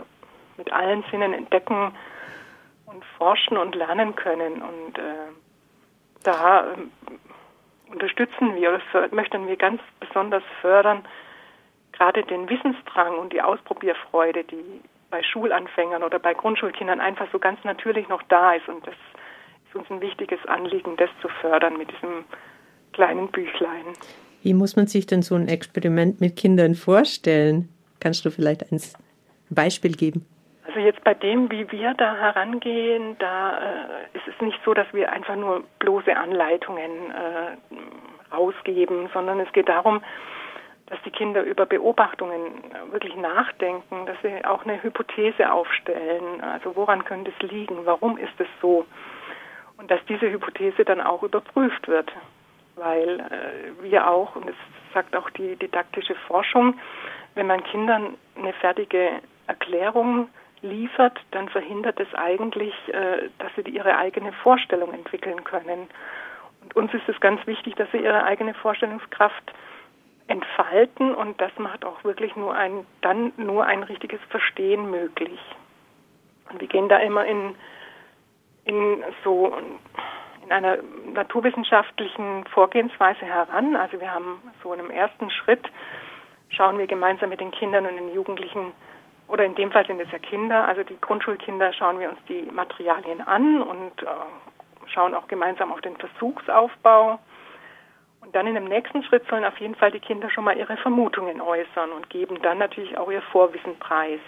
mit 0.57 0.71
allen 0.71 1.03
Sinnen 1.11 1.33
entdecken 1.33 1.93
und 2.85 3.05
forschen 3.17 3.57
und 3.57 3.73
lernen 3.73 4.15
können. 4.15 4.61
Und 4.61 4.97
äh, 4.97 5.31
da 6.23 6.71
äh, 6.71 6.77
unterstützen 7.91 8.55
wir 8.55 8.69
oder 8.69 9.09
möchten 9.11 9.47
wir 9.47 9.55
ganz 9.55 9.81
besonders 9.99 10.43
fördern, 10.61 11.05
gerade 11.91 12.23
den 12.23 12.49
Wissensdrang 12.49 13.17
und 13.17 13.33
die 13.33 13.41
Ausprobierfreude, 13.41 14.43
die 14.43 14.81
bei 15.09 15.23
Schulanfängern 15.23 16.03
oder 16.03 16.19
bei 16.19 16.33
Grundschulkindern 16.33 16.99
einfach 16.99 17.27
so 17.31 17.39
ganz 17.39 17.63
natürlich 17.63 18.07
noch 18.09 18.21
da 18.23 18.53
ist. 18.53 18.67
Und 18.67 18.85
das 18.85 18.95
ist 19.67 19.75
uns 19.75 19.89
ein 19.89 20.01
wichtiges 20.01 20.39
Anliegen, 20.47 20.97
das 20.97 21.09
zu 21.21 21.29
fördern 21.41 21.77
mit 21.77 21.89
diesem 21.91 22.25
kleinen 22.93 23.29
Büchlein. 23.29 23.85
Wie 24.41 24.53
muss 24.53 24.75
man 24.75 24.87
sich 24.87 25.05
denn 25.05 25.21
so 25.21 25.35
ein 25.35 25.47
Experiment 25.47 26.21
mit 26.21 26.35
Kindern 26.35 26.75
vorstellen? 26.75 27.69
Kannst 27.99 28.25
du 28.25 28.31
vielleicht 28.31 28.71
ein 28.71 28.81
Beispiel 29.49 29.93
geben? 29.93 30.25
Also 30.75 30.85
jetzt 30.85 31.05
bei 31.05 31.13
dem, 31.13 31.49
wie 31.51 31.71
wir 31.71 31.93
da 31.93 32.17
herangehen, 32.17 33.15
da 33.19 33.59
äh, 33.59 34.17
ist 34.17 34.27
es 34.27 34.41
nicht 34.41 34.59
so, 34.65 34.73
dass 34.73 34.85
wir 34.91 35.09
einfach 35.09 35.37
nur 35.37 35.63
bloße 35.79 36.13
Anleitungen 36.13 37.11
äh, 37.11 38.35
rausgeben, 38.35 39.07
sondern 39.13 39.39
es 39.39 39.49
geht 39.53 39.69
darum, 39.69 40.03
dass 40.87 41.01
die 41.05 41.11
Kinder 41.11 41.43
über 41.43 41.65
Beobachtungen 41.65 42.41
wirklich 42.91 43.15
nachdenken, 43.15 44.05
dass 44.05 44.17
sie 44.21 44.43
auch 44.43 44.65
eine 44.65 44.83
Hypothese 44.83 45.49
aufstellen. 45.49 46.41
Also 46.41 46.75
woran 46.75 47.05
könnte 47.05 47.31
es 47.39 47.49
liegen? 47.49 47.85
Warum 47.85 48.17
ist 48.17 48.37
es 48.37 48.47
so? 48.61 48.85
Und 49.77 49.89
dass 49.89 50.03
diese 50.09 50.29
Hypothese 50.29 50.83
dann 50.83 50.99
auch 50.99 51.23
überprüft 51.23 51.87
wird, 51.87 52.11
weil 52.75 53.21
äh, 53.21 53.81
wir 53.81 54.09
auch, 54.09 54.35
und 54.35 54.49
das 54.49 54.55
sagt 54.93 55.15
auch 55.15 55.29
die 55.29 55.55
didaktische 55.55 56.15
Forschung, 56.27 56.77
wenn 57.33 57.47
man 57.47 57.63
Kindern 57.63 58.17
eine 58.35 58.51
fertige 58.51 59.21
Erklärung 59.47 60.27
liefert, 60.65 61.19
dann 61.31 61.49
verhindert 61.49 61.99
es 61.99 62.13
eigentlich, 62.13 62.73
äh, 62.89 63.29
dass 63.39 63.51
sie 63.55 63.69
ihre 63.71 63.97
eigene 63.97 64.31
Vorstellung 64.33 64.93
entwickeln 64.93 65.43
können. 65.43 65.87
Und 66.61 66.75
uns 66.75 66.93
ist 66.93 67.07
es 67.07 67.19
ganz 67.19 67.45
wichtig, 67.47 67.75
dass 67.75 67.89
sie 67.91 67.99
ihre 67.99 68.23
eigene 68.23 68.53
Vorstellungskraft 68.55 69.53
entfalten 70.27 71.13
und 71.13 71.39
das 71.39 71.51
macht 71.57 71.85
auch 71.85 72.03
wirklich 72.03 72.35
nur 72.35 72.55
ein, 72.55 72.85
dann 73.01 73.31
nur 73.37 73.65
ein 73.65 73.83
richtiges 73.83 74.19
Verstehen 74.29 74.89
möglich. 74.89 75.39
Und 76.49 76.59
wir 76.59 76.67
gehen 76.67 76.89
da 76.89 76.97
immer 76.97 77.25
in, 77.25 77.55
in 78.65 79.03
so 79.23 79.55
in 80.43 80.51
einer 80.51 80.77
naturwissenschaftlichen 81.13 82.45
Vorgehensweise 82.47 83.25
heran. 83.25 83.75
Also 83.75 83.99
wir 83.99 84.13
haben 84.13 84.41
so 84.63 84.73
in 84.73 84.79
einem 84.79 84.91
ersten 84.91 85.29
Schritt 85.31 85.67
schauen 86.49 86.77
wir 86.77 86.87
gemeinsam 86.87 87.29
mit 87.29 87.39
den 87.39 87.51
Kindern 87.51 87.85
und 87.85 87.95
den 87.95 88.13
Jugendlichen 88.13 88.71
oder 89.27 89.45
in 89.45 89.55
dem 89.55 89.71
Fall 89.71 89.85
sind 89.85 89.99
es 89.99 90.11
ja 90.11 90.19
Kinder, 90.19 90.67
also 90.67 90.83
die 90.83 90.99
Grundschulkinder 91.01 91.73
schauen 91.73 91.99
wir 91.99 92.09
uns 92.09 92.19
die 92.29 92.43
Materialien 92.43 93.21
an 93.21 93.61
und 93.61 94.03
äh, 94.03 94.07
schauen 94.93 95.15
auch 95.15 95.27
gemeinsam 95.27 95.71
auf 95.71 95.81
den 95.81 95.97
Versuchsaufbau. 95.97 97.19
Und 98.21 98.35
dann 98.35 98.47
in 98.47 98.55
dem 98.55 98.65
nächsten 98.65 99.03
Schritt 99.03 99.27
sollen 99.27 99.45
auf 99.45 99.57
jeden 99.59 99.75
Fall 99.75 99.91
die 99.91 99.99
Kinder 99.99 100.29
schon 100.29 100.43
mal 100.43 100.57
ihre 100.57 100.77
Vermutungen 100.77 101.41
äußern 101.41 101.91
und 101.91 102.09
geben 102.09 102.41
dann 102.41 102.57
natürlich 102.57 102.97
auch 102.97 103.11
ihr 103.11 103.21
Vorwissen 103.21 103.77
preis. 103.79 104.19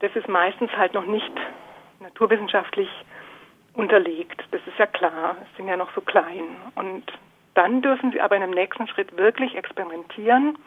Das 0.00 0.14
ist 0.16 0.28
meistens 0.28 0.70
halt 0.72 0.94
noch 0.94 1.06
nicht 1.06 1.32
naturwissenschaftlich 2.00 2.88
unterlegt. 3.74 4.42
Das 4.50 4.60
ist 4.66 4.78
ja 4.78 4.86
klar, 4.86 5.36
es 5.42 5.56
sind 5.56 5.68
ja 5.68 5.76
noch 5.76 5.92
so 5.94 6.00
klein. 6.00 6.56
Und 6.74 7.04
dann 7.54 7.82
dürfen 7.82 8.12
sie 8.12 8.20
aber 8.20 8.36
in 8.36 8.42
dem 8.42 8.50
nächsten 8.50 8.86
Schritt 8.88 9.16
wirklich 9.16 9.54
experimentieren 9.54 10.58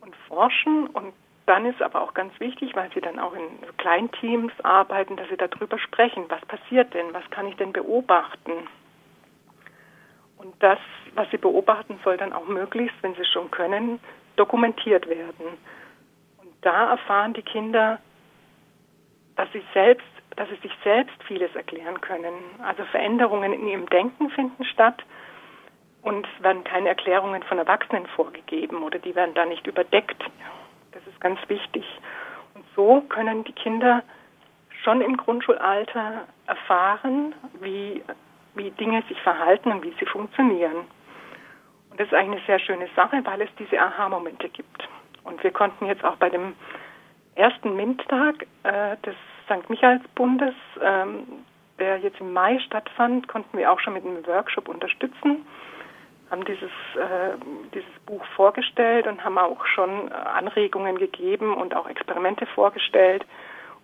und 0.00 0.14
forschen. 0.28 0.86
Und 0.88 1.14
dann 1.46 1.66
ist 1.66 1.82
aber 1.82 2.02
auch 2.02 2.14
ganz 2.14 2.38
wichtig, 2.38 2.74
weil 2.76 2.90
sie 2.92 3.00
dann 3.00 3.18
auch 3.18 3.32
in 3.34 3.76
Kleinteams 3.78 4.52
arbeiten, 4.62 5.16
dass 5.16 5.28
sie 5.28 5.36
darüber 5.36 5.78
sprechen. 5.78 6.24
Was 6.28 6.40
passiert 6.42 6.94
denn? 6.94 7.12
Was 7.12 7.28
kann 7.30 7.46
ich 7.48 7.56
denn 7.56 7.72
beobachten? 7.72 8.52
Und 10.36 10.54
das, 10.60 10.78
was 11.14 11.30
sie 11.30 11.38
beobachten, 11.38 11.98
soll 12.04 12.16
dann 12.16 12.32
auch 12.32 12.46
möglichst, 12.46 12.96
wenn 13.02 13.14
sie 13.14 13.24
schon 13.24 13.50
können, 13.50 14.00
dokumentiert 14.36 15.08
werden. 15.08 15.58
Und 16.38 16.52
da 16.62 16.90
erfahren 16.90 17.34
die 17.34 17.42
Kinder, 17.42 17.98
dass 19.36 19.50
sie 19.52 19.62
selbst 19.74 20.06
dass 20.36 20.48
sie 20.48 20.56
sich 20.56 20.72
selbst 20.82 21.22
vieles 21.24 21.54
erklären 21.54 22.00
können. 22.00 22.32
Also 22.62 22.84
Veränderungen 22.84 23.52
in 23.52 23.66
ihrem 23.66 23.86
Denken 23.88 24.30
finden 24.30 24.64
statt 24.64 25.02
und 26.02 26.26
es 26.26 26.42
werden 26.42 26.64
keine 26.64 26.88
Erklärungen 26.88 27.42
von 27.42 27.58
Erwachsenen 27.58 28.06
vorgegeben 28.06 28.82
oder 28.82 28.98
die 28.98 29.14
werden 29.14 29.34
da 29.34 29.44
nicht 29.44 29.66
überdeckt. 29.66 30.22
Das 30.92 31.06
ist 31.06 31.20
ganz 31.20 31.38
wichtig. 31.48 31.84
Und 32.54 32.64
so 32.74 33.02
können 33.02 33.44
die 33.44 33.52
Kinder 33.52 34.02
schon 34.82 35.00
im 35.00 35.16
Grundschulalter 35.16 36.26
erfahren, 36.46 37.34
wie, 37.60 38.02
wie 38.54 38.70
Dinge 38.72 39.02
sich 39.08 39.20
verhalten 39.22 39.70
und 39.70 39.84
wie 39.84 39.94
sie 39.98 40.06
funktionieren. 40.06 40.86
Und 41.90 42.00
das 42.00 42.08
ist 42.08 42.14
eigentlich 42.14 42.48
eine 42.48 42.58
sehr 42.58 42.58
schöne 42.58 42.88
Sache, 42.96 43.20
weil 43.24 43.42
es 43.42 43.50
diese 43.58 43.80
Aha-Momente 43.80 44.48
gibt. 44.48 44.88
Und 45.24 45.42
wir 45.42 45.50
konnten 45.50 45.86
jetzt 45.86 46.04
auch 46.04 46.16
bei 46.16 46.30
dem 46.30 46.54
ersten 47.34 47.76
MINT-Tag 47.76 48.46
äh, 48.62 48.96
des 49.04 49.14
St. 49.44 49.68
Michaelsbundes, 49.68 50.54
ähm, 50.82 51.26
der 51.78 51.98
jetzt 51.98 52.20
im 52.20 52.32
Mai 52.32 52.58
stattfand, 52.60 53.28
konnten 53.28 53.56
wir 53.56 53.70
auch 53.70 53.80
schon 53.80 53.94
mit 53.94 54.04
einem 54.04 54.26
Workshop 54.26 54.68
unterstützen, 54.68 55.46
haben 56.30 56.44
dieses, 56.44 56.70
äh, 56.94 57.36
dieses 57.74 57.90
Buch 58.06 58.24
vorgestellt 58.36 59.06
und 59.06 59.24
haben 59.24 59.38
auch 59.38 59.66
schon 59.66 60.08
äh, 60.08 60.14
Anregungen 60.14 60.98
gegeben 60.98 61.54
und 61.54 61.74
auch 61.74 61.88
Experimente 61.88 62.46
vorgestellt. 62.46 63.24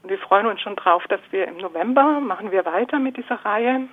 Und 0.03 0.11
wir 0.11 0.19
freuen 0.19 0.47
uns 0.47 0.61
schon 0.61 0.77
drauf, 0.77 1.05
dass 1.09 1.21
wir 1.31 1.49
im 1.49 1.57
November 1.57 2.21
machen 2.21 2.53
wir 2.53 2.65
weiter 2.65 2.99
mit 2.99 3.17
dieser 3.17 3.45
Reihe. 3.45 3.89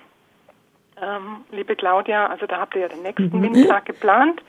Ähm, 1.02 1.44
liebe 1.50 1.74
Claudia, 1.74 2.28
also 2.28 2.46
da 2.46 2.58
habt 2.60 2.76
ihr 2.76 2.82
ja 2.82 2.88
den 2.88 3.02
nächsten 3.02 3.36
mhm. 3.36 3.42
Windtag 3.42 3.86
geplant 3.86 4.40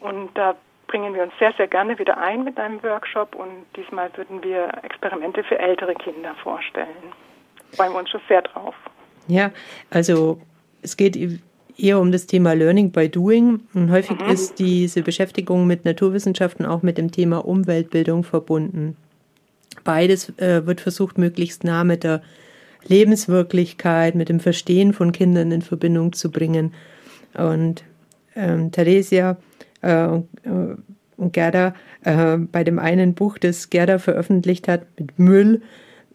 und 0.00 0.36
da 0.36 0.56
bringen 0.88 1.14
wir 1.14 1.22
uns 1.22 1.32
sehr, 1.38 1.52
sehr 1.52 1.68
gerne 1.68 1.96
wieder 2.00 2.18
ein 2.18 2.42
mit 2.42 2.58
einem 2.58 2.82
Workshop 2.82 3.36
und 3.36 3.64
diesmal 3.76 4.10
würden 4.16 4.42
wir 4.42 4.68
Experimente 4.82 5.44
für 5.44 5.56
ältere 5.56 5.94
Kinder 5.94 6.34
vorstellen. 6.42 7.12
Freuen 7.76 7.92
wir 7.92 8.00
uns 8.00 8.10
schon 8.10 8.20
sehr 8.26 8.42
drauf. 8.42 8.74
Ja, 9.28 9.52
also 9.90 10.40
es 10.82 10.96
geht 10.96 11.14
eher 11.82 12.00
um 12.00 12.12
das 12.12 12.26
Thema 12.26 12.52
Learning 12.52 12.90
by 12.90 13.08
Doing 13.08 13.60
und 13.74 13.90
häufig 13.90 14.18
mhm. 14.20 14.30
ist 14.30 14.58
diese 14.58 15.02
Beschäftigung 15.02 15.66
mit 15.66 15.84
Naturwissenschaften 15.84 16.66
auch 16.66 16.82
mit 16.82 16.98
dem 16.98 17.10
Thema 17.10 17.44
Umweltbildung 17.44 18.24
verbunden. 18.24 18.96
Beides 19.84 20.30
äh, 20.38 20.66
wird 20.66 20.80
versucht, 20.80 21.18
möglichst 21.18 21.64
nah 21.64 21.84
mit 21.84 22.04
der 22.04 22.22
Lebenswirklichkeit, 22.86 24.14
mit 24.14 24.28
dem 24.28 24.40
Verstehen 24.40 24.92
von 24.92 25.12
Kindern 25.12 25.52
in 25.52 25.62
Verbindung 25.62 26.12
zu 26.12 26.30
bringen. 26.30 26.72
Und 27.34 27.84
ähm, 28.34 28.72
Theresia 28.72 29.36
äh, 29.82 30.08
und 31.16 31.32
Gerda 31.32 31.74
äh, 32.04 32.36
bei 32.36 32.64
dem 32.64 32.78
einen 32.78 33.14
Buch, 33.14 33.38
das 33.38 33.70
Gerda 33.70 33.98
veröffentlicht 33.98 34.68
hat 34.68 34.86
mit 34.98 35.18
Müll, 35.18 35.62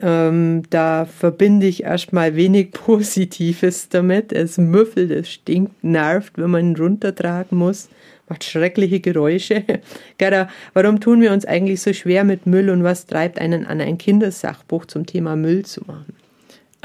ähm, 0.01 0.63
da 0.69 1.05
verbinde 1.05 1.67
ich 1.67 1.83
erstmal 1.83 2.35
wenig 2.35 2.71
Positives 2.73 3.89
damit. 3.89 4.33
Es 4.33 4.57
müffelt, 4.57 5.11
es 5.11 5.29
stinkt, 5.29 5.83
nervt, 5.83 6.33
wenn 6.37 6.51
man 6.51 6.71
ihn 6.71 6.75
runtertragen 6.75 7.57
muss, 7.57 7.89
macht 8.27 8.43
schreckliche 8.43 8.99
Geräusche. 8.99 9.63
Gerda, 10.17 10.49
warum 10.73 10.99
tun 10.99 11.21
wir 11.21 11.31
uns 11.31 11.45
eigentlich 11.45 11.81
so 11.81 11.93
schwer 11.93 12.23
mit 12.23 12.45
Müll 12.45 12.69
und 12.69 12.83
was 12.83 13.05
treibt 13.05 13.39
einen 13.39 13.65
an, 13.65 13.81
ein 13.81 13.97
Kindersachbuch 13.97 14.85
zum 14.85 15.05
Thema 15.05 15.35
Müll 15.35 15.65
zu 15.65 15.81
machen? 15.85 16.13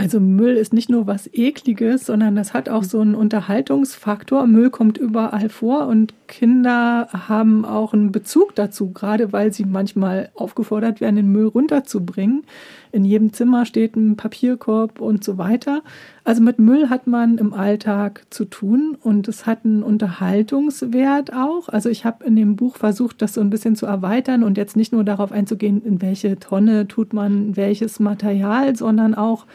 Also 0.00 0.18
Müll 0.18 0.56
ist 0.56 0.72
nicht 0.72 0.88
nur 0.88 1.06
was 1.06 1.28
Ekliges, 1.30 2.06
sondern 2.06 2.34
das 2.34 2.54
hat 2.54 2.70
auch 2.70 2.84
so 2.84 3.00
einen 3.00 3.14
Unterhaltungsfaktor. 3.14 4.46
Müll 4.46 4.70
kommt 4.70 4.96
überall 4.96 5.50
vor 5.50 5.88
und 5.88 6.14
Kinder 6.26 7.08
haben 7.12 7.66
auch 7.66 7.92
einen 7.92 8.10
Bezug 8.10 8.54
dazu, 8.54 8.92
gerade 8.92 9.34
weil 9.34 9.52
sie 9.52 9.66
manchmal 9.66 10.30
aufgefordert 10.34 11.02
werden, 11.02 11.16
den 11.16 11.30
Müll 11.30 11.48
runterzubringen. 11.48 12.44
In 12.92 13.04
jedem 13.04 13.32
Zimmer 13.32 13.66
steht 13.66 13.96
ein 13.96 14.16
Papierkorb 14.16 15.00
und 15.00 15.22
so 15.22 15.38
weiter. 15.38 15.82
Also 16.24 16.42
mit 16.42 16.58
Müll 16.58 16.90
hat 16.90 17.06
man 17.06 17.38
im 17.38 17.54
Alltag 17.54 18.24
zu 18.30 18.44
tun 18.44 18.96
und 19.00 19.28
es 19.28 19.46
hat 19.46 19.64
einen 19.64 19.82
Unterhaltungswert 19.82 21.32
auch. 21.32 21.68
Also 21.68 21.88
ich 21.88 22.04
habe 22.04 22.24
in 22.24 22.36
dem 22.36 22.56
Buch 22.56 22.76
versucht, 22.76 23.22
das 23.22 23.34
so 23.34 23.40
ein 23.40 23.50
bisschen 23.50 23.76
zu 23.76 23.86
erweitern 23.86 24.42
und 24.42 24.56
jetzt 24.56 24.76
nicht 24.76 24.92
nur 24.92 25.04
darauf 25.04 25.30
einzugehen, 25.30 25.82
in 25.84 26.02
welche 26.02 26.38
Tonne 26.38 26.88
tut 26.88 27.12
man 27.12 27.56
welches 27.56 28.00
Material, 28.00 28.74
sondern 28.74 29.14
auch, 29.14 29.46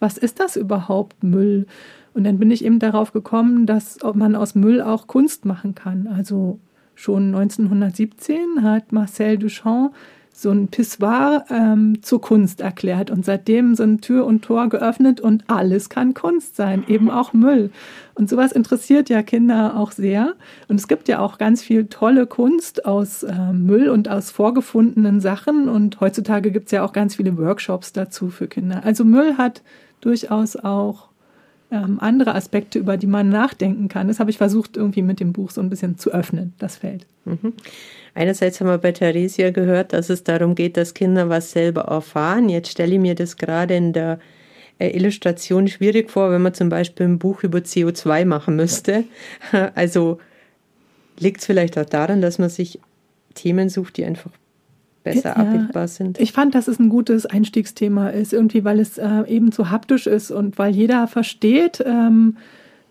was 0.00 0.18
ist 0.18 0.40
das 0.40 0.56
überhaupt 0.56 1.22
Müll? 1.22 1.66
Und 2.14 2.24
dann 2.24 2.38
bin 2.38 2.50
ich 2.50 2.64
eben 2.64 2.78
darauf 2.78 3.12
gekommen, 3.12 3.66
dass 3.66 3.98
man 4.14 4.34
aus 4.34 4.54
Müll 4.54 4.82
auch 4.82 5.06
Kunst 5.06 5.44
machen 5.44 5.74
kann. 5.74 6.08
Also 6.08 6.58
schon 6.94 7.34
1917 7.34 8.62
hat 8.62 8.92
Marcel 8.92 9.38
Duchamp 9.38 9.94
so 10.32 10.50
ein 10.50 10.68
Pissoir 10.68 11.44
ähm, 11.50 12.02
zur 12.02 12.20
Kunst 12.20 12.60
erklärt. 12.60 13.10
Und 13.10 13.24
seitdem 13.24 13.74
sind 13.74 14.02
Tür 14.02 14.26
und 14.26 14.42
Tor 14.42 14.68
geöffnet 14.68 15.20
und 15.20 15.44
alles 15.46 15.88
kann 15.88 16.14
Kunst 16.14 16.56
sein, 16.56 16.84
eben 16.88 17.10
auch 17.10 17.32
Müll. 17.32 17.70
Und 18.14 18.28
sowas 18.28 18.52
interessiert 18.52 19.08
ja 19.08 19.22
Kinder 19.22 19.76
auch 19.76 19.92
sehr. 19.92 20.34
Und 20.68 20.76
es 20.76 20.88
gibt 20.88 21.08
ja 21.08 21.20
auch 21.20 21.38
ganz 21.38 21.62
viel 21.62 21.86
tolle 21.86 22.26
Kunst 22.26 22.84
aus 22.84 23.22
äh, 23.22 23.52
Müll 23.52 23.88
und 23.88 24.08
aus 24.08 24.30
vorgefundenen 24.30 25.20
Sachen. 25.20 25.68
Und 25.68 26.00
heutzutage 26.00 26.50
gibt 26.50 26.66
es 26.66 26.72
ja 26.72 26.84
auch 26.84 26.92
ganz 26.92 27.16
viele 27.16 27.36
Workshops 27.38 27.92
dazu 27.92 28.28
für 28.30 28.48
Kinder. 28.48 28.82
Also 28.84 29.04
Müll 29.04 29.36
hat 29.38 29.62
durchaus 30.00 30.56
auch 30.56 31.08
ähm, 31.70 31.98
andere 32.00 32.34
Aspekte, 32.34 32.78
über 32.78 32.96
die 32.96 33.06
man 33.06 33.28
nachdenken 33.28 33.88
kann. 33.88 34.08
Das 34.08 34.20
habe 34.20 34.30
ich 34.30 34.38
versucht, 34.38 34.76
irgendwie 34.76 35.02
mit 35.02 35.20
dem 35.20 35.32
Buch 35.32 35.50
so 35.50 35.60
ein 35.60 35.70
bisschen 35.70 35.98
zu 35.98 36.10
öffnen, 36.10 36.52
das 36.58 36.76
Feld. 36.76 37.06
Mhm. 37.24 37.54
Einerseits 38.14 38.60
haben 38.60 38.68
wir 38.68 38.78
bei 38.78 38.92
Theresia 38.92 39.50
gehört, 39.50 39.92
dass 39.92 40.10
es 40.10 40.22
darum 40.22 40.54
geht, 40.54 40.76
dass 40.76 40.94
Kinder 40.94 41.28
was 41.28 41.52
selber 41.52 41.82
erfahren. 41.82 42.48
Jetzt 42.48 42.70
stelle 42.70 42.94
ich 42.94 43.00
mir 43.00 43.14
das 43.14 43.36
gerade 43.36 43.74
in 43.74 43.92
der 43.92 44.18
äh, 44.78 44.90
Illustration 44.90 45.68
schwierig 45.68 46.10
vor, 46.10 46.30
wenn 46.30 46.42
man 46.42 46.54
zum 46.54 46.68
Beispiel 46.68 47.06
ein 47.06 47.18
Buch 47.18 47.42
über 47.42 47.58
CO2 47.58 48.24
machen 48.24 48.56
müsste. 48.56 49.04
Also 49.74 50.18
liegt 51.18 51.40
es 51.40 51.46
vielleicht 51.46 51.78
auch 51.78 51.84
daran, 51.84 52.20
dass 52.20 52.38
man 52.38 52.48
sich 52.48 52.80
Themen 53.34 53.68
sucht, 53.68 53.96
die 53.96 54.04
einfach 54.04 54.30
besser 55.04 55.30
ja, 55.30 55.36
abbildbar 55.36 55.88
sind. 55.88 56.20
Ich 56.20 56.32
fand, 56.32 56.54
dass 56.54 56.68
es 56.68 56.78
ein 56.78 56.88
gutes 56.88 57.26
Einstiegsthema 57.26 58.10
ist, 58.10 58.32
irgendwie, 58.32 58.64
weil 58.64 58.80
es 58.80 58.98
äh, 58.98 59.22
eben 59.26 59.52
zu 59.52 59.70
haptisch 59.70 60.06
ist 60.06 60.30
und 60.30 60.58
weil 60.58 60.74
jeder 60.74 61.06
versteht, 61.08 61.82
ähm, 61.84 62.36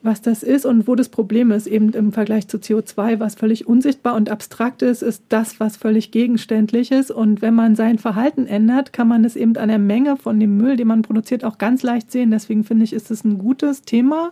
was 0.03 0.22
das 0.22 0.43
ist 0.43 0.65
und 0.65 0.88
wo 0.88 0.96
das 0.96 1.10
Problem 1.10 1.51
ist. 1.51 1.67
Eben 1.67 1.93
im 1.93 2.12
Vergleich 2.12 2.48
zu 2.48 2.58
CO2, 2.58 3.20
was 3.20 3.36
völlig 3.36 3.67
unsichtbar 3.67 4.15
und 4.15 4.29
abstrakt 4.29 4.81
ist, 4.81 5.01
ist 5.01 5.24
das, 5.29 5.60
was 5.60 5.77
völlig 5.77 6.12
gegenständlich 6.12 6.91
ist. 6.91 7.12
Und 7.12 7.41
wenn 7.41 7.53
man 7.53 7.75
sein 7.75 8.00
Verhalten 8.00 8.48
ändert, 8.48 8.93
kann 8.93 9.08
man 9.08 9.24
es 9.25 9.36
eben 9.36 9.55
an 9.58 9.70
der 9.70 9.79
Menge 9.79 10.17
von 10.17 10.39
dem 10.39 10.58
Müll, 10.58 10.75
den 10.75 10.88
man 10.88 11.03
produziert, 11.03 11.43
auch 11.43 11.58
ganz 11.58 11.84
leicht 11.84 12.12
sehen. 12.12 12.31
Deswegen 12.31 12.63
finde 12.63 12.84
ich, 12.84 12.93
ist 12.93 13.12
es 13.12 13.24
ein 13.24 13.38
gutes 13.38 13.84
Thema, 13.84 14.31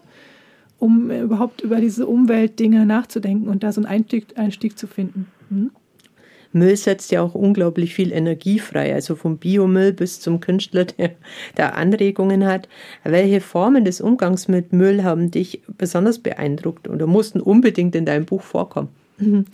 um 0.80 1.12
überhaupt 1.12 1.62
über 1.62 1.80
diese 1.80 2.08
Umweltdinge 2.08 2.86
nachzudenken 2.86 3.48
und 3.48 3.64
da 3.64 3.72
so 3.72 3.82
einen 3.82 3.92
Einstieg, 3.92 4.38
Einstieg 4.38 4.78
zu 4.78 4.88
finden. 4.88 5.28
Hm? 5.50 5.72
Müll 6.51 6.75
setzt 6.75 7.12
ja 7.12 7.22
auch 7.22 7.36
unglaublich 7.36 7.94
viel 7.94 8.12
Energie 8.12 8.60
frei, 8.60 8.94
also 8.94 9.15
vom 9.15 9.38
Biomüll 9.38 9.94
bis 9.94 10.20
zum 10.20 10.39
Künstler, 10.39 10.86
der 10.86 11.12
da 11.56 11.70
Anregungen 11.70 12.46
hat. 12.46 12.68
Welche 13.03 13.41
Formen 13.41 13.86
des 13.86 14.01
Umgangs 14.01 14.48
mit 14.48 14.74
Müll 14.74 15.03
haben 15.03 15.32
dich 15.32 15.62
besonders 15.77 16.20
beeindruckt 16.20 16.88
oder 16.88 17.08
mussten 17.08 17.39
unbedingt 17.39 17.96
in 17.96 18.06
deinem 18.06 18.25
Buch 18.25 18.41
vorkommen? 18.41 18.89
Mhm. 19.18 19.46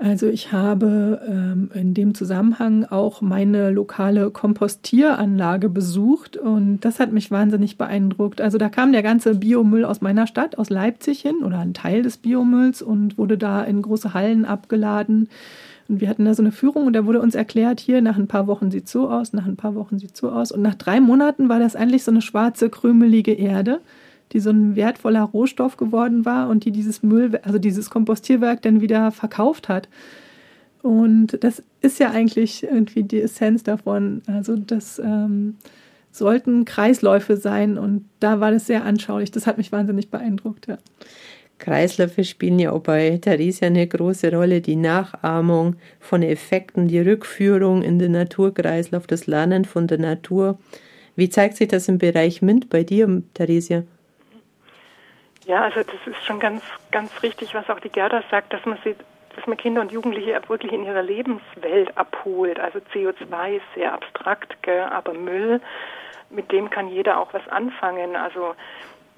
Also 0.00 0.26
ich 0.26 0.50
habe 0.50 1.22
ähm, 1.26 1.70
in 1.72 1.94
dem 1.94 2.14
Zusammenhang 2.14 2.84
auch 2.84 3.20
meine 3.20 3.70
lokale 3.70 4.30
Kompostieranlage 4.30 5.68
besucht 5.68 6.36
und 6.36 6.80
das 6.80 6.98
hat 6.98 7.12
mich 7.12 7.30
wahnsinnig 7.30 7.78
beeindruckt. 7.78 8.40
Also 8.40 8.58
da 8.58 8.68
kam 8.68 8.90
der 8.90 9.04
ganze 9.04 9.36
Biomüll 9.36 9.84
aus 9.84 10.00
meiner 10.00 10.26
Stadt, 10.26 10.58
aus 10.58 10.68
Leipzig 10.68 11.20
hin 11.20 11.36
oder 11.44 11.60
ein 11.60 11.74
Teil 11.74 12.02
des 12.02 12.16
Biomülls 12.16 12.82
und 12.82 13.18
wurde 13.18 13.38
da 13.38 13.62
in 13.62 13.82
große 13.82 14.14
Hallen 14.14 14.44
abgeladen. 14.44 15.28
Und 15.88 16.00
wir 16.00 16.08
hatten 16.08 16.24
da 16.24 16.34
so 16.34 16.42
eine 16.42 16.52
Führung 16.52 16.86
und 16.86 16.94
da 16.94 17.06
wurde 17.06 17.20
uns 17.20 17.34
erklärt, 17.34 17.80
hier 17.80 18.00
nach 18.00 18.16
ein 18.16 18.26
paar 18.26 18.46
Wochen 18.46 18.70
sieht 18.70 18.88
so 18.88 19.10
aus, 19.10 19.32
nach 19.32 19.46
ein 19.46 19.56
paar 19.56 19.74
Wochen 19.74 19.98
sieht 19.98 20.16
so 20.16 20.30
aus. 20.30 20.52
Und 20.52 20.62
nach 20.62 20.74
drei 20.74 21.00
Monaten 21.00 21.48
war 21.48 21.58
das 21.58 21.76
eigentlich 21.76 22.04
so 22.04 22.10
eine 22.10 22.22
schwarze, 22.22 22.70
krümelige 22.70 23.32
Erde 23.32 23.80
die 24.34 24.40
so 24.40 24.50
ein 24.50 24.76
wertvoller 24.76 25.22
Rohstoff 25.22 25.76
geworden 25.76 26.24
war 26.24 26.48
und 26.48 26.64
die 26.64 26.72
dieses 26.72 27.02
Müll, 27.02 27.38
also 27.44 27.58
dieses 27.58 27.88
Kompostierwerk 27.88 28.62
dann 28.62 28.80
wieder 28.80 29.12
verkauft 29.12 29.68
hat. 29.68 29.88
Und 30.82 31.42
das 31.42 31.62
ist 31.80 31.98
ja 31.98 32.10
eigentlich 32.10 32.64
irgendwie 32.64 33.04
die 33.04 33.20
Essenz 33.20 33.62
davon. 33.62 34.22
Also 34.26 34.56
das 34.56 34.98
ähm, 34.98 35.54
sollten 36.10 36.64
Kreisläufe 36.64 37.36
sein 37.36 37.78
und 37.78 38.04
da 38.20 38.40
war 38.40 38.50
das 38.50 38.66
sehr 38.66 38.84
anschaulich. 38.84 39.30
Das 39.30 39.46
hat 39.46 39.56
mich 39.56 39.72
wahnsinnig 39.72 40.10
beeindruckt. 40.10 40.66
Ja. 40.66 40.78
Kreisläufe 41.64 42.24
spielen 42.24 42.58
ja 42.58 42.72
auch 42.72 42.82
bei 42.82 43.18
Theresia 43.22 43.68
eine 43.68 43.86
große 43.86 44.30
Rolle. 44.30 44.60
Die 44.60 44.76
Nachahmung 44.76 45.76
von 45.98 46.22
Effekten, 46.22 46.88
die 46.88 47.00
Rückführung 47.00 47.80
in 47.80 47.98
den 47.98 48.12
Naturkreislauf, 48.12 49.06
das 49.06 49.26
Lernen 49.26 49.64
von 49.64 49.86
der 49.86 49.98
Natur. 49.98 50.58
Wie 51.16 51.30
zeigt 51.30 51.56
sich 51.56 51.68
das 51.68 51.88
im 51.88 51.96
Bereich 51.96 52.42
MINT 52.42 52.68
bei 52.68 52.82
dir, 52.82 53.22
Theresia? 53.32 53.84
Ja, 55.46 55.62
also 55.62 55.80
das 55.80 56.06
ist 56.06 56.22
schon 56.26 56.38
ganz, 56.38 56.62
ganz 56.90 57.10
richtig, 57.22 57.54
was 57.54 57.68
auch 57.70 57.80
die 57.80 57.88
Gerda 57.88 58.22
sagt, 58.30 58.52
dass 58.52 58.64
man 58.66 58.76
sie, 58.84 58.94
dass 59.34 59.46
man 59.46 59.56
Kinder 59.56 59.80
und 59.80 59.90
Jugendliche 59.90 60.38
wirklich 60.48 60.72
in 60.72 60.84
ihrer 60.84 61.02
Lebenswelt 61.02 61.96
abholt. 61.96 62.60
Also 62.60 62.78
CO2 62.92 63.56
ist 63.56 63.74
sehr 63.74 63.94
abstrakt, 63.94 64.62
gell? 64.62 64.82
aber 64.82 65.14
Müll, 65.14 65.62
mit 66.28 66.52
dem 66.52 66.68
kann 66.68 66.88
jeder 66.88 67.18
auch 67.20 67.32
was 67.32 67.46
anfangen. 67.48 68.16
Also 68.16 68.54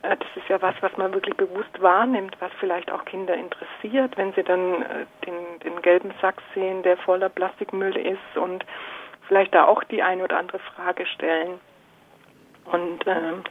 das 0.03 0.19
ist 0.37 0.49
ja 0.49 0.61
was, 0.63 0.75
was 0.81 0.97
man 0.97 1.13
wirklich 1.13 1.37
bewusst 1.37 1.81
wahrnimmt, 1.81 2.37
was 2.41 2.53
vielleicht 2.61 2.91
auch 2.91 3.05
Kinder 3.05 3.35
interessiert, 3.35 4.17
wenn 4.17 4.33
sie 4.35 4.43
dann 4.43 4.83
äh, 4.83 5.07
den, 5.27 5.61
den 5.65 5.83
gelben 5.83 6.13
Sack 6.21 6.43
sehen, 6.55 6.83
der 6.83 6.97
voller 6.99 7.29
Plastikmüll 7.29 7.97
ist 7.97 8.37
und 8.37 8.65
vielleicht 9.27 9.55
da 9.55 9.65
auch 9.67 9.83
die 9.85 10.03
eine 10.03 10.25
oder 10.25 10.39
andere 10.39 10.59
Frage 10.59 11.07
stellen. 11.07 11.59
Und 12.65 13.07
ähm, 13.07 13.43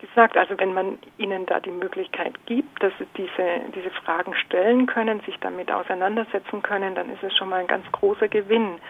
gesagt, 0.00 0.36
also 0.36 0.58
wenn 0.58 0.74
man 0.74 0.98
ihnen 1.18 1.46
da 1.46 1.60
die 1.60 1.70
Möglichkeit 1.70 2.34
gibt, 2.46 2.82
dass 2.82 2.92
sie 2.98 3.06
diese, 3.16 3.60
diese 3.74 3.90
Fragen 3.90 4.34
stellen 4.34 4.86
können, 4.86 5.20
sich 5.20 5.38
damit 5.40 5.70
auseinandersetzen 5.70 6.62
können, 6.62 6.94
dann 6.94 7.10
ist 7.10 7.22
es 7.22 7.36
schon 7.36 7.48
mal 7.48 7.60
ein 7.60 7.66
ganz 7.66 7.90
großer 7.92 8.28
Gewinn. 8.28 8.80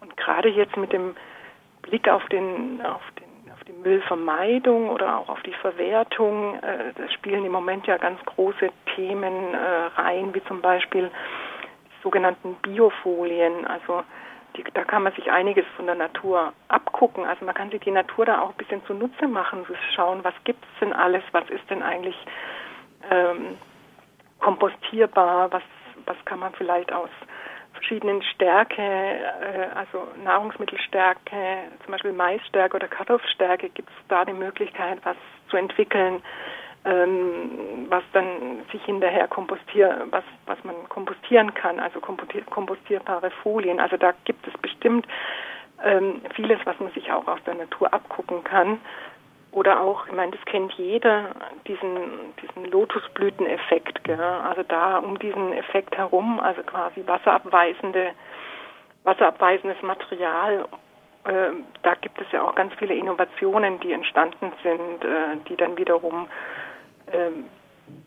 Und 0.00 0.16
gerade 0.16 0.48
jetzt 0.48 0.76
mit 0.76 0.92
dem 0.92 1.14
Blick 1.82 2.08
auf 2.08 2.24
den, 2.28 2.80
auf 2.84 3.02
den, 3.18 3.25
die 3.66 3.72
Müllvermeidung 3.72 4.90
oder 4.90 5.18
auch 5.18 5.28
auf 5.28 5.42
die 5.42 5.54
Verwertung, 5.54 6.54
äh, 6.62 6.92
da 6.94 7.08
spielen 7.10 7.44
im 7.44 7.52
Moment 7.52 7.86
ja 7.86 7.96
ganz 7.96 8.20
große 8.24 8.70
Themen 8.94 9.54
äh, 9.54 10.00
rein, 10.00 10.34
wie 10.34 10.44
zum 10.44 10.60
Beispiel 10.60 11.10
die 11.84 12.02
sogenannten 12.02 12.54
Biofolien, 12.62 13.66
also 13.66 14.04
die, 14.56 14.64
da 14.72 14.84
kann 14.84 15.02
man 15.02 15.12
sich 15.14 15.30
einiges 15.30 15.64
von 15.76 15.86
der 15.86 15.96
Natur 15.96 16.52
abgucken. 16.68 17.24
Also 17.26 17.44
man 17.44 17.54
kann 17.54 17.70
sich 17.70 17.80
die 17.80 17.90
Natur 17.90 18.24
da 18.24 18.40
auch 18.40 18.50
ein 18.50 18.56
bisschen 18.56 18.84
zunutze 18.86 19.26
machen, 19.26 19.66
schauen, 19.94 20.22
was 20.22 20.34
gibt 20.44 20.64
es 20.64 20.80
denn 20.80 20.92
alles, 20.92 21.22
was 21.32 21.48
ist 21.50 21.68
denn 21.68 21.82
eigentlich 21.82 22.16
ähm, 23.10 23.58
kompostierbar, 24.40 25.52
was, 25.52 25.62
was 26.06 26.16
kann 26.24 26.38
man 26.38 26.52
vielleicht 26.54 26.92
aus 26.92 27.10
verschiedenen 27.86 28.22
Stärke, 28.22 28.82
äh, 28.82 29.68
also 29.74 30.08
Nahrungsmittelstärke, 30.24 31.36
zum 31.84 31.92
Beispiel 31.92 32.12
Maisstärke 32.12 32.76
oder 32.76 32.88
Kartoffelstärke, 32.88 33.68
gibt 33.70 33.88
es 33.88 33.94
da 34.08 34.24
die 34.24 34.32
Möglichkeit, 34.32 34.98
was 35.04 35.16
zu 35.48 35.56
entwickeln, 35.56 36.20
ähm, 36.84 37.86
was 37.88 38.02
dann 38.12 38.62
sich 38.72 38.84
hinterher 38.84 39.28
kompostier, 39.28 40.06
was, 40.10 40.24
was 40.46 40.62
man 40.64 40.74
kompostieren 40.88 41.54
kann, 41.54 41.78
also 41.78 42.00
kompostierbare 42.00 43.30
Folien. 43.42 43.78
Also 43.78 43.96
da 43.96 44.12
gibt 44.24 44.46
es 44.48 44.54
bestimmt 44.60 45.06
ähm, 45.84 46.22
vieles, 46.34 46.58
was 46.64 46.78
man 46.80 46.90
sich 46.92 47.12
auch 47.12 47.26
aus 47.28 47.40
der 47.46 47.54
Natur 47.54 47.92
abgucken 47.94 48.42
kann. 48.42 48.80
Oder 49.56 49.80
auch, 49.80 50.06
ich 50.06 50.12
meine, 50.12 50.32
das 50.32 50.44
kennt 50.44 50.74
jeder, 50.74 51.30
diesen, 51.66 52.34
diesen 52.42 52.70
Lotusblüteneffekt. 52.70 54.06
Also 54.10 54.62
da 54.64 54.98
um 54.98 55.18
diesen 55.18 55.54
Effekt 55.54 55.96
herum, 55.96 56.38
also 56.40 56.62
quasi 56.62 57.02
wasserabweisende, 57.06 58.10
wasserabweisendes 59.04 59.80
Material, 59.80 60.66
äh, 61.24 61.52
da 61.82 61.94
gibt 61.94 62.20
es 62.20 62.30
ja 62.32 62.42
auch 62.42 62.54
ganz 62.54 62.74
viele 62.74 62.94
Innovationen, 62.96 63.80
die 63.80 63.92
entstanden 63.92 64.52
sind, 64.62 65.02
äh, 65.02 65.38
die 65.48 65.56
dann 65.56 65.78
wiederum 65.78 66.28
ähm, 67.10 67.46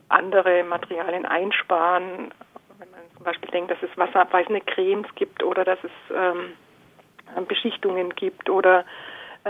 andere 0.07 0.63
Materialien 0.65 1.25
einsparen. 1.25 2.31
Wenn 2.77 2.91
man 2.91 2.99
zum 3.15 3.23
Beispiel 3.23 3.49
denkt, 3.49 3.71
dass 3.71 3.81
es 3.81 3.97
wasserabweisende 3.97 4.61
Cremes 4.61 5.07
gibt 5.15 5.41
oder 5.41 5.65
dass 5.65 5.79
es 5.83 6.15
ähm, 6.15 7.47
Beschichtungen 7.47 8.13
gibt 8.13 8.51
oder 8.51 8.85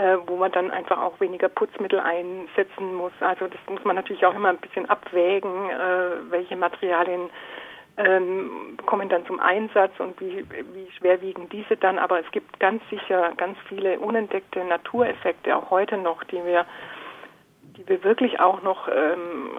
äh, 0.00 0.16
wo 0.26 0.36
man 0.36 0.50
dann 0.52 0.70
einfach 0.70 0.98
auch 0.98 1.20
weniger 1.20 1.48
Putzmittel 1.48 2.00
einsetzen 2.00 2.94
muss. 2.94 3.12
Also 3.20 3.48
das 3.48 3.60
muss 3.68 3.84
man 3.84 3.96
natürlich 3.96 4.24
auch 4.24 4.34
immer 4.34 4.48
ein 4.48 4.56
bisschen 4.56 4.88
abwägen, 4.88 5.68
äh, 5.68 6.30
welche 6.30 6.56
Materialien 6.56 7.28
ähm, 7.98 8.78
kommen 8.86 9.10
dann 9.10 9.26
zum 9.26 9.40
Einsatz 9.40 9.92
und 9.98 10.18
wie, 10.20 10.44
wie 10.48 10.90
schwer 10.96 11.20
wiegen 11.20 11.50
diese 11.50 11.76
dann. 11.76 11.98
Aber 11.98 12.18
es 12.18 12.30
gibt 12.30 12.58
ganz 12.60 12.82
sicher 12.88 13.32
ganz 13.36 13.58
viele 13.68 13.98
unentdeckte 13.98 14.64
Natureffekte 14.64 15.54
auch 15.54 15.70
heute 15.70 15.98
noch, 15.98 16.24
die 16.24 16.42
wir 16.44 16.64
die 17.76 17.88
wir 17.88 18.02
wirklich 18.04 18.40
auch 18.40 18.62
noch 18.62 18.88
ähm, 18.88 19.58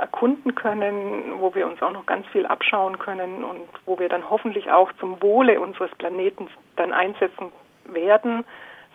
erkunden 0.00 0.54
können, 0.54 1.40
wo 1.40 1.54
wir 1.54 1.66
uns 1.66 1.82
auch 1.82 1.90
noch 1.90 2.06
ganz 2.06 2.26
viel 2.28 2.46
abschauen 2.46 2.98
können 2.98 3.42
und 3.42 3.68
wo 3.86 3.98
wir 3.98 4.08
dann 4.08 4.28
hoffentlich 4.28 4.70
auch 4.70 4.92
zum 5.00 5.20
Wohle 5.22 5.60
unseres 5.60 5.90
Planeten 5.96 6.48
dann 6.76 6.92
einsetzen 6.92 7.50
werden 7.86 8.44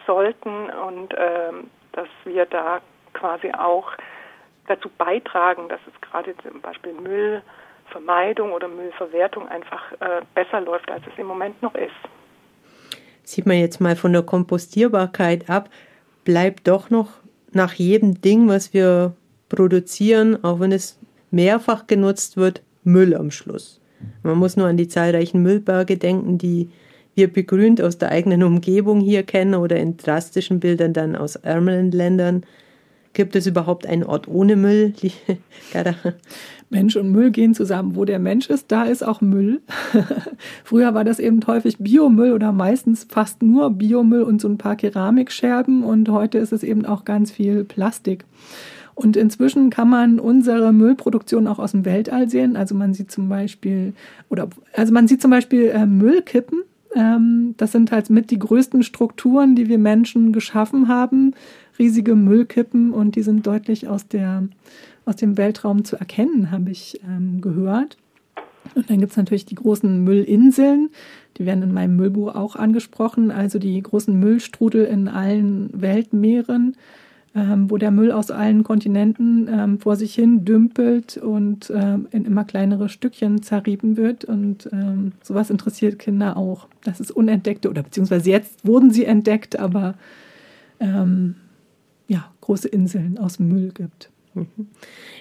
sollten 0.05 0.69
und 0.69 1.13
ähm, 1.17 1.69
dass 1.93 2.07
wir 2.25 2.45
da 2.45 2.81
quasi 3.13 3.51
auch 3.51 3.91
dazu 4.67 4.89
beitragen, 4.97 5.67
dass 5.69 5.79
es 5.87 6.01
gerade 6.01 6.33
zum 6.37 6.61
Beispiel 6.61 6.93
Müllvermeidung 6.93 8.51
oder 8.51 8.67
Müllverwertung 8.67 9.47
einfach 9.47 9.91
äh, 9.99 10.21
besser 10.33 10.61
läuft, 10.61 10.89
als 10.89 11.03
es 11.11 11.17
im 11.17 11.27
Moment 11.27 11.61
noch 11.61 11.75
ist. 11.75 11.91
Sieht 13.23 13.45
man 13.45 13.57
jetzt 13.57 13.79
mal 13.79 13.95
von 13.95 14.13
der 14.13 14.23
Kompostierbarkeit 14.23 15.49
ab, 15.49 15.69
bleibt 16.23 16.67
doch 16.67 16.89
noch 16.89 17.09
nach 17.51 17.73
jedem 17.73 18.21
Ding, 18.21 18.47
was 18.47 18.73
wir 18.73 19.13
produzieren, 19.49 20.43
auch 20.43 20.59
wenn 20.59 20.71
es 20.71 20.99
mehrfach 21.31 21.87
genutzt 21.87 22.37
wird, 22.37 22.61
Müll 22.83 23.15
am 23.15 23.31
Schluss. 23.31 23.81
Man 24.23 24.37
muss 24.37 24.57
nur 24.57 24.67
an 24.67 24.77
die 24.77 24.87
zahlreichen 24.87 25.43
Müllberge 25.43 25.97
denken, 25.97 26.37
die 26.37 26.71
wir 27.15 27.31
begrünt 27.31 27.81
aus 27.81 27.97
der 27.97 28.09
eigenen 28.09 28.43
Umgebung 28.43 28.99
hier 28.99 29.23
kennen 29.23 29.55
oder 29.55 29.77
in 29.77 29.97
drastischen 29.97 30.59
Bildern 30.59 30.93
dann 30.93 31.15
aus 31.15 31.35
ärmeren 31.35 31.91
Ländern. 31.91 32.43
Gibt 33.13 33.35
es 33.35 33.45
überhaupt 33.45 33.85
einen 33.85 34.03
Ort 34.03 34.29
ohne 34.29 34.55
Müll? 34.55 34.93
Mensch 36.69 36.95
und 36.95 37.11
Müll 37.11 37.31
gehen 37.31 37.53
zusammen. 37.53 37.97
Wo 37.97 38.05
der 38.05 38.19
Mensch 38.19 38.49
ist, 38.49 38.71
da 38.71 38.83
ist 38.83 39.05
auch 39.05 39.19
Müll. 39.19 39.61
Früher 40.63 40.93
war 40.93 41.03
das 41.03 41.19
eben 41.19 41.45
häufig 41.45 41.77
Biomüll 41.77 42.31
oder 42.31 42.53
meistens 42.53 43.05
fast 43.09 43.43
nur 43.43 43.69
Biomüll 43.71 44.21
und 44.21 44.39
so 44.39 44.47
ein 44.47 44.57
paar 44.57 44.77
Keramikscherben 44.77 45.83
und 45.83 46.07
heute 46.07 46.37
ist 46.37 46.53
es 46.53 46.63
eben 46.63 46.85
auch 46.85 47.03
ganz 47.03 47.31
viel 47.31 47.65
Plastik. 47.65 48.23
Und 48.95 49.17
inzwischen 49.17 49.69
kann 49.69 49.89
man 49.89 50.19
unsere 50.19 50.71
Müllproduktion 50.71 51.47
auch 51.47 51.59
aus 51.59 51.71
dem 51.71 51.85
Weltall 51.85 52.29
sehen. 52.29 52.55
Also 52.55 52.75
man 52.75 52.93
sieht 52.93 53.11
zum 53.11 53.27
Beispiel, 53.29 53.93
oder 54.29 54.47
also 54.73 54.93
man 54.93 55.07
sieht 55.07 55.21
zum 55.21 55.31
Beispiel 55.31 55.69
äh, 55.69 55.85
Müllkippen. 55.85 56.63
Ähm, 56.95 57.55
das 57.57 57.71
sind 57.71 57.91
halt 57.91 58.09
mit 58.09 58.31
die 58.31 58.39
größten 58.39 58.83
Strukturen, 58.83 59.55
die 59.55 59.69
wir 59.69 59.77
Menschen 59.77 60.33
geschaffen 60.33 60.87
haben. 60.87 61.33
Riesige 61.79 62.15
Müllkippen 62.15 62.91
und 62.91 63.15
die 63.15 63.23
sind 63.23 63.47
deutlich 63.47 63.87
aus 63.87 64.07
der 64.07 64.47
aus 65.05 65.15
dem 65.15 65.37
Weltraum 65.37 65.83
zu 65.83 65.95
erkennen, 65.95 66.51
habe 66.51 66.69
ich 66.69 67.01
ähm, 67.07 67.41
gehört. 67.41 67.97
Und 68.75 68.89
dann 68.89 68.99
gibt 68.99 69.11
es 69.11 69.17
natürlich 69.17 69.45
die 69.45 69.55
großen 69.55 70.03
Müllinseln, 70.03 70.89
die 71.37 71.45
werden 71.45 71.63
in 71.63 71.73
meinem 71.73 71.95
Müllbuch 71.95 72.35
auch 72.35 72.55
angesprochen, 72.55 73.31
also 73.31 73.57
die 73.57 73.81
großen 73.81 74.17
Müllstrudel 74.17 74.85
in 74.85 75.07
allen 75.07 75.69
Weltmeeren. 75.73 76.75
Ähm, 77.35 77.69
wo 77.69 77.77
der 77.77 77.91
Müll 77.91 78.11
aus 78.11 78.31
allen 78.31 78.63
Kontinenten 78.63 79.47
ähm, 79.51 79.79
vor 79.79 79.95
sich 79.95 80.13
hin 80.15 80.45
dümpelt 80.45 81.17
und 81.17 81.71
ähm, 81.73 82.07
in 82.11 82.25
immer 82.25 82.43
kleinere 82.43 82.89
Stückchen 82.89 83.41
zerrieben 83.41 83.97
wird. 83.97 84.25
Und 84.25 84.69
sowas 85.21 85.49
interessiert 85.49 85.99
Kinder 85.99 86.37
auch. 86.37 86.67
Das 86.83 86.99
ist 86.99 87.11
unentdeckte, 87.11 87.69
oder 87.69 87.83
beziehungsweise 87.83 88.29
jetzt 88.29 88.65
wurden 88.65 88.91
sie 88.91 89.05
entdeckt, 89.05 89.59
aber 89.59 89.95
ja, 92.07 92.31
große 92.41 92.67
Inseln 92.67 93.19
aus 93.19 93.37
Müll 93.37 93.71
gibt. 93.71 94.09
Mhm. 94.33 94.47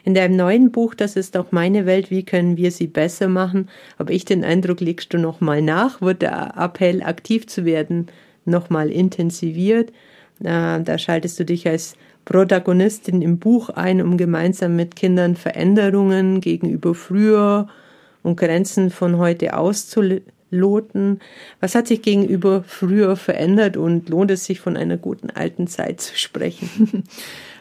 In 0.05 0.15
deinem 0.15 0.37
neuen 0.37 0.71
Buch, 0.71 0.95
das 0.95 1.17
ist 1.17 1.37
auch 1.37 1.53
meine 1.53 1.87
Welt, 1.87 2.11
wie 2.11 2.25
können 2.25 2.57
wir 2.57 2.71
sie 2.71 2.87
besser 2.87 3.29
machen, 3.29 3.69
habe 3.99 4.13
ich 4.13 4.25
den 4.25 4.45
Eindruck, 4.45 4.81
legst 4.81 5.13
du 5.13 5.19
nochmal 5.19 5.63
nach, 5.63 6.01
wird 6.01 6.23
der 6.23 6.57
Appell, 6.57 7.03
aktiv 7.03 7.47
zu 7.47 7.65
werden, 7.65 8.07
nochmal 8.45 8.91
intensiviert. 8.91 9.93
Da 10.41 10.99
schaltest 10.99 11.39
du 11.39 11.45
dich 11.45 11.69
als 11.69 11.97
Protagonistin 12.25 13.23
im 13.23 13.39
Buch 13.39 13.71
ein, 13.71 14.01
um 14.01 14.17
gemeinsam 14.17 14.77
mit 14.77 14.97
Kindern 14.97 15.37
Veränderungen 15.37 16.41
gegenüber 16.41 16.95
früher 16.95 17.69
und 18.23 18.37
Grenzen 18.37 18.91
von 18.91 19.19
heute 19.19 19.57
auszuloten. 19.57 21.21
Was 21.61 21.75
hat 21.75 21.89
sich 21.89 22.03
gegenüber 22.03 22.63
früher 22.67 23.17
verändert 23.17 23.77
und 23.77 24.09
lohnt 24.09 24.31
es 24.31 24.45
sich 24.45 24.61
von 24.61 24.77
einer 24.77 24.97
guten 24.97 25.31
alten 25.31 25.67
Zeit 25.67 26.01
zu 26.01 26.17
sprechen? 26.17 27.05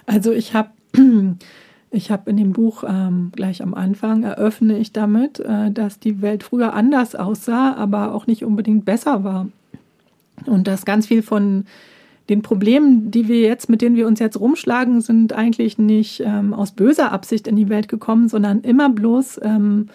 Also 0.05 0.31
ich 0.31 0.55
habe 0.55 0.69
ich 1.91 2.09
habe 2.09 2.31
in 2.31 2.37
dem 2.37 2.51
Buch 2.51 2.83
ähm, 2.87 3.31
gleich 3.35 3.61
am 3.61 3.75
Anfang 3.75 4.23
eröffne 4.23 4.79
ich 4.79 4.91
damit, 4.91 5.39
äh, 5.39 5.69
dass 5.69 5.99
die 5.99 6.23
Welt 6.23 6.41
früher 6.41 6.73
anders 6.73 7.13
aussah, 7.13 7.75
aber 7.75 8.15
auch 8.15 8.25
nicht 8.25 8.43
unbedingt 8.43 8.85
besser 8.85 9.23
war. 9.23 9.47
Und 10.47 10.67
dass 10.67 10.83
ganz 10.83 11.05
viel 11.05 11.21
von 11.21 11.65
den 12.29 12.41
Problemen, 12.41 13.11
die 13.11 13.27
wir 13.27 13.41
jetzt, 13.41 13.69
mit 13.69 13.81
denen 13.81 13.95
wir 13.95 14.07
uns 14.07 14.19
jetzt 14.19 14.39
rumschlagen, 14.39 15.01
sind 15.01 15.33
eigentlich 15.33 15.77
nicht 15.77 16.21
ähm, 16.23 16.53
aus 16.53 16.71
böser 16.71 17.11
Absicht 17.11 17.47
in 17.47 17.55
die 17.55 17.69
Welt 17.69 17.87
gekommen, 17.87 18.29
sondern 18.29 18.61
immer 18.61 18.89
bloß 18.89 19.41
ähm, 19.43 19.87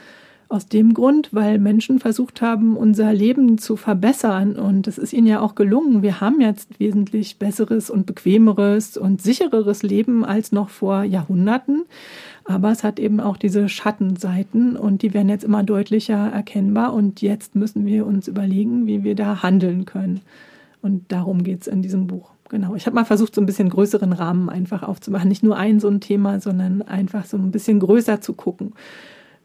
aus 0.49 0.67
dem 0.67 0.95
Grund, 0.95 1.31
weil 1.33 1.59
Menschen 1.59 1.99
versucht 1.99 2.43
haben, 2.43 2.77
unser 2.77 3.13
Leben 3.13 3.59
zu 3.59 3.77
verbessern. 3.77 4.57
Und 4.57 4.87
es 4.87 4.99
ist 4.99 5.13
ihnen 5.13 5.27
ja 5.27 5.41
auch 5.41 5.55
gelungen. 5.55 6.03
Wir 6.03 6.21
haben 6.21 6.41
jetzt 6.41 6.79
wesentlich 6.79 7.39
besseres 7.39 7.89
und 7.89 8.07
bequemeres 8.07 8.97
und 8.97 9.23
sichereres 9.23 9.83
Leben 9.83 10.25
als 10.25 10.53
noch 10.53 10.69
vor 10.69 11.03
Jahrhunderten. 11.03 11.85
Aber 12.45 12.71
es 12.71 12.85
hat 12.85 13.01
eben 13.01 13.21
auch 13.21 13.37
diese 13.37 13.69
Schattenseiten 13.69 14.77
und 14.77 15.03
die 15.03 15.15
werden 15.15 15.29
jetzt 15.29 15.45
immer 15.45 15.63
deutlicher 15.63 16.31
erkennbar. 16.33 16.93
Und 16.93 17.23
jetzt 17.23 17.55
müssen 17.55 17.87
wir 17.87 18.07
uns 18.07 18.29
überlegen, 18.29 18.87
wie 18.87 19.03
wir 19.03 19.15
da 19.15 19.43
handeln 19.43 19.87
können. 19.87 20.21
Und 20.85 21.11
darum 21.11 21.45
geht 21.45 21.63
es 21.63 21.67
in 21.67 21.81
diesem 21.81 22.07
Buch. 22.07 22.33
Genau. 22.51 22.75
Ich 22.75 22.85
habe 22.85 22.95
mal 22.95 23.07
versucht, 23.07 23.35
so 23.35 23.41
ein 23.41 23.47
bisschen 23.47 23.71
größeren 23.71 24.13
Rahmen 24.13 24.51
einfach 24.51 24.83
aufzumachen. 24.83 25.31
Nicht 25.31 25.43
nur 25.43 25.57
ein 25.57 25.81
so 25.81 25.89
ein 25.89 26.03
Thema, 26.03 26.41
sondern 26.41 26.83
einfach 26.83 27.25
so 27.25 27.39
ein 27.39 27.51
bisschen 27.51 27.81
größer 27.81 28.21
zu 28.21 28.35
gucken. 28.35 28.75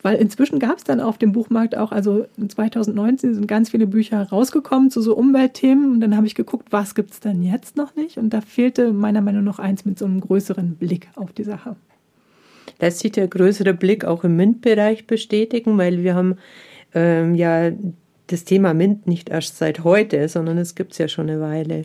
Weil 0.01 0.17
inzwischen 0.17 0.59
gab 0.59 0.79
es 0.79 0.83
dann 0.83 0.99
auf 0.99 1.17
dem 1.17 1.31
Buchmarkt 1.31 1.77
auch, 1.77 1.93
also 1.93 2.25
2019 2.45 3.35
sind 3.35 3.47
ganz 3.47 3.69
viele 3.69 3.87
Bücher 3.87 4.27
rausgekommen 4.27 4.91
zu 4.91 4.99
so 4.99 5.15
Umweltthemen. 5.15 5.93
Und 5.93 6.01
dann 6.01 6.17
habe 6.17 6.27
ich 6.27 6.35
geguckt, 6.35 6.73
was 6.73 6.93
gibt 6.93 7.11
es 7.11 7.21
denn 7.21 7.41
jetzt 7.41 7.77
noch 7.77 7.95
nicht? 7.95 8.17
Und 8.17 8.31
da 8.31 8.41
fehlte 8.41 8.91
meiner 8.91 9.21
Meinung 9.21 9.45
nach 9.45 9.59
eins 9.59 9.85
mit 9.85 9.97
so 9.97 10.03
einem 10.03 10.19
größeren 10.19 10.75
Blick 10.75 11.07
auf 11.15 11.31
die 11.31 11.45
Sache. 11.45 11.77
Lässt 12.81 12.99
sich 12.99 13.13
der 13.13 13.29
größere 13.29 13.73
Blick 13.73 14.03
auch 14.03 14.25
im 14.25 14.35
MINT-Bereich 14.35 15.07
bestätigen, 15.07 15.77
weil 15.77 16.03
wir 16.03 16.15
haben 16.15 16.35
ähm, 16.93 17.33
ja 17.35 17.71
das 18.31 18.45
Thema 18.45 18.73
MINT 18.73 19.07
nicht 19.07 19.29
erst 19.29 19.57
seit 19.57 19.83
heute, 19.83 20.27
sondern 20.27 20.57
es 20.57 20.75
gibt 20.75 20.91
es 20.91 20.97
ja 20.97 21.07
schon 21.07 21.29
eine 21.29 21.41
Weile. 21.41 21.83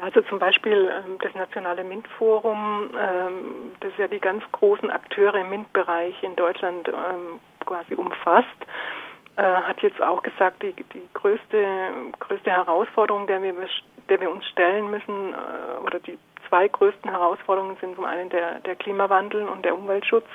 Also 0.00 0.20
zum 0.22 0.38
Beispiel 0.38 0.90
ähm, 0.92 1.16
das 1.22 1.34
Nationale 1.34 1.82
MINT-Forum, 1.82 2.90
ähm, 2.98 3.32
das 3.80 3.92
ja 3.96 4.06
die 4.06 4.20
ganz 4.20 4.42
großen 4.52 4.90
Akteure 4.90 5.36
im 5.36 5.50
MINT-Bereich 5.50 6.22
in 6.22 6.36
Deutschland 6.36 6.88
ähm, 6.88 7.40
quasi 7.64 7.94
umfasst, 7.94 8.48
äh, 9.36 9.42
hat 9.42 9.80
jetzt 9.80 10.02
auch 10.02 10.22
gesagt, 10.22 10.62
die, 10.62 10.72
die 10.72 11.08
größte, 11.14 11.66
größte 12.20 12.50
Herausforderung, 12.50 13.26
der 13.26 13.42
wir, 13.42 13.54
der 14.08 14.20
wir 14.20 14.30
uns 14.30 14.44
stellen 14.46 14.90
müssen, 14.90 15.32
äh, 15.32 15.82
oder 15.84 16.00
die 16.00 16.18
zwei 16.48 16.68
größten 16.68 17.10
Herausforderungen 17.10 17.76
sind 17.80 17.96
zum 17.96 18.04
einen 18.04 18.28
der, 18.30 18.60
der 18.60 18.76
Klimawandel 18.76 19.48
und 19.48 19.64
der 19.64 19.74
Umweltschutz 19.74 20.26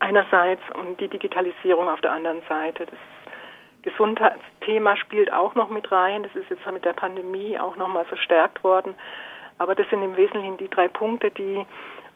einerseits 0.00 0.62
und 0.74 1.00
die 1.00 1.08
Digitalisierung 1.08 1.88
auf 1.88 2.00
der 2.00 2.12
anderen 2.12 2.42
Seite. 2.48 2.86
Das 2.86 2.98
Gesundheitsthema 3.82 4.96
spielt 4.96 5.32
auch 5.32 5.54
noch 5.54 5.70
mit 5.70 5.90
rein. 5.90 6.22
Das 6.22 6.34
ist 6.34 6.50
jetzt 6.50 6.66
mit 6.70 6.84
der 6.84 6.92
Pandemie 6.92 7.58
auch 7.58 7.76
nochmal 7.76 8.04
verstärkt 8.04 8.62
worden. 8.64 8.94
Aber 9.58 9.74
das 9.74 9.88
sind 9.90 10.02
im 10.02 10.16
Wesentlichen 10.16 10.56
die 10.56 10.68
drei 10.68 10.88
Punkte, 10.88 11.30
die 11.30 11.64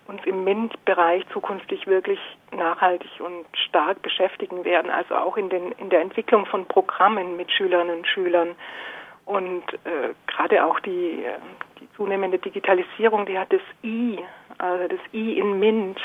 uns 0.06 0.20
im 0.24 0.44
MINT-Bereich 0.44 1.24
zukünftig 1.32 1.86
wirklich 1.86 2.18
nachhaltig 2.50 3.10
und 3.20 3.46
stark 3.68 4.02
beschäftigen 4.02 4.64
werden. 4.64 4.90
Also 4.90 5.14
auch 5.14 5.36
in, 5.36 5.48
den, 5.48 5.72
in 5.72 5.90
der 5.90 6.00
Entwicklung 6.00 6.46
von 6.46 6.66
Programmen 6.66 7.36
mit 7.36 7.50
Schülerinnen 7.50 7.98
und 7.98 8.06
Schülern. 8.06 8.54
Und 9.24 9.62
äh, 9.84 10.14
gerade 10.26 10.64
auch 10.64 10.80
die, 10.80 11.24
äh, 11.24 11.38
die 11.80 11.88
zunehmende 11.96 12.38
Digitalisierung, 12.38 13.26
die 13.26 13.38
hat 13.38 13.52
das 13.52 13.60
I, 13.84 14.18
also 14.58 14.88
das 14.88 15.00
I 15.12 15.38
in 15.38 15.60
MINT, 15.60 16.00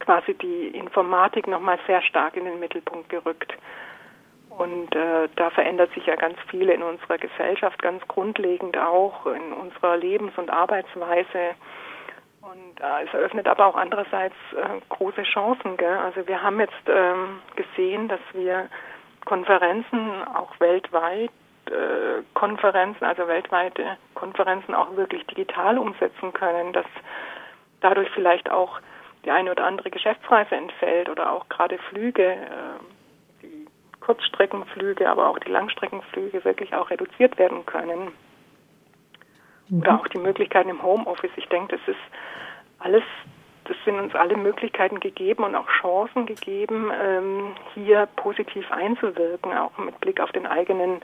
quasi 0.00 0.34
die 0.34 0.68
Informatik 0.68 1.46
nochmal 1.46 1.78
sehr 1.86 2.02
stark 2.02 2.36
in 2.36 2.44
den 2.44 2.58
Mittelpunkt 2.58 3.08
gerückt. 3.08 3.54
Und 4.50 4.94
äh, 4.96 5.28
da 5.36 5.50
verändert 5.50 5.92
sich 5.94 6.04
ja 6.06 6.16
ganz 6.16 6.36
viel 6.50 6.68
in 6.68 6.82
unserer 6.82 7.18
Gesellschaft, 7.18 7.80
ganz 7.80 8.06
grundlegend 8.08 8.76
auch 8.76 9.26
in 9.26 9.52
unserer 9.52 9.96
Lebens- 9.96 10.36
und 10.36 10.50
Arbeitsweise. 10.50 11.54
Und 12.42 12.80
äh, 12.80 13.04
es 13.06 13.14
eröffnet 13.14 13.46
aber 13.46 13.66
auch 13.66 13.76
andererseits 13.76 14.34
äh, 14.56 14.80
große 14.88 15.22
Chancen. 15.22 15.76
Gell? 15.76 15.96
Also 15.98 16.26
wir 16.26 16.42
haben 16.42 16.58
jetzt 16.58 16.88
ähm, 16.88 17.40
gesehen, 17.54 18.08
dass 18.08 18.20
wir 18.32 18.68
Konferenzen 19.24 20.24
auch 20.34 20.58
weltweit, 20.58 21.30
äh, 21.66 22.22
Konferenzen, 22.34 23.04
also 23.04 23.28
weltweite 23.28 23.96
Konferenzen 24.14 24.74
auch 24.74 24.96
wirklich 24.96 25.24
digital 25.26 25.78
umsetzen 25.78 26.32
können, 26.32 26.72
dass 26.72 26.86
dadurch 27.80 28.10
vielleicht 28.10 28.50
auch 28.50 28.80
die 29.24 29.30
eine 29.30 29.50
oder 29.50 29.64
andere 29.64 29.90
Geschäftsreise 29.90 30.54
entfällt 30.54 31.08
oder 31.08 31.32
auch 31.32 31.48
gerade 31.48 31.78
Flüge, 31.90 32.32
äh, 32.32 33.42
die 33.42 33.66
Kurzstreckenflüge, 34.00 35.08
aber 35.08 35.28
auch 35.28 35.38
die 35.38 35.50
Langstreckenflüge 35.50 36.44
wirklich 36.44 36.74
auch 36.74 36.90
reduziert 36.90 37.38
werden 37.38 37.66
können. 37.66 38.12
Mhm. 39.68 39.80
Oder 39.80 40.00
auch 40.00 40.08
die 40.08 40.18
Möglichkeiten 40.18 40.70
im 40.70 40.82
Homeoffice. 40.82 41.30
Ich 41.36 41.48
denke, 41.48 41.76
das 41.76 41.94
ist 41.94 42.00
alles, 42.78 43.04
das 43.64 43.76
sind 43.84 43.98
uns 43.98 44.14
alle 44.14 44.36
Möglichkeiten 44.36 45.00
gegeben 45.00 45.44
und 45.44 45.54
auch 45.54 45.68
Chancen 45.80 46.26
gegeben, 46.26 46.90
ähm, 47.00 47.54
hier 47.74 48.08
positiv 48.16 48.70
einzuwirken, 48.72 49.56
auch 49.56 49.76
mit 49.78 50.00
Blick 50.00 50.20
auf 50.20 50.32
den 50.32 50.46
eigenen 50.46 51.02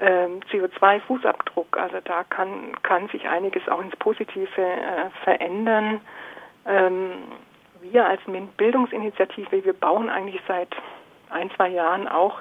ähm, 0.00 0.40
CO2-Fußabdruck. 0.50 1.76
Also 1.76 1.98
da 2.04 2.24
kann, 2.24 2.80
kann 2.82 3.08
sich 3.08 3.28
einiges 3.28 3.68
auch 3.68 3.80
ins 3.80 3.96
Positive 3.96 4.60
äh, 4.60 5.10
verändern. 5.24 6.00
Ähm, 6.66 7.12
wir 7.80 8.06
als 8.06 8.26
MINT-Bildungsinitiative, 8.26 9.64
wir 9.64 9.72
bauen 9.72 10.10
eigentlich 10.10 10.40
seit 10.46 10.68
ein, 11.30 11.50
zwei 11.52 11.68
Jahren 11.68 12.08
auch 12.08 12.40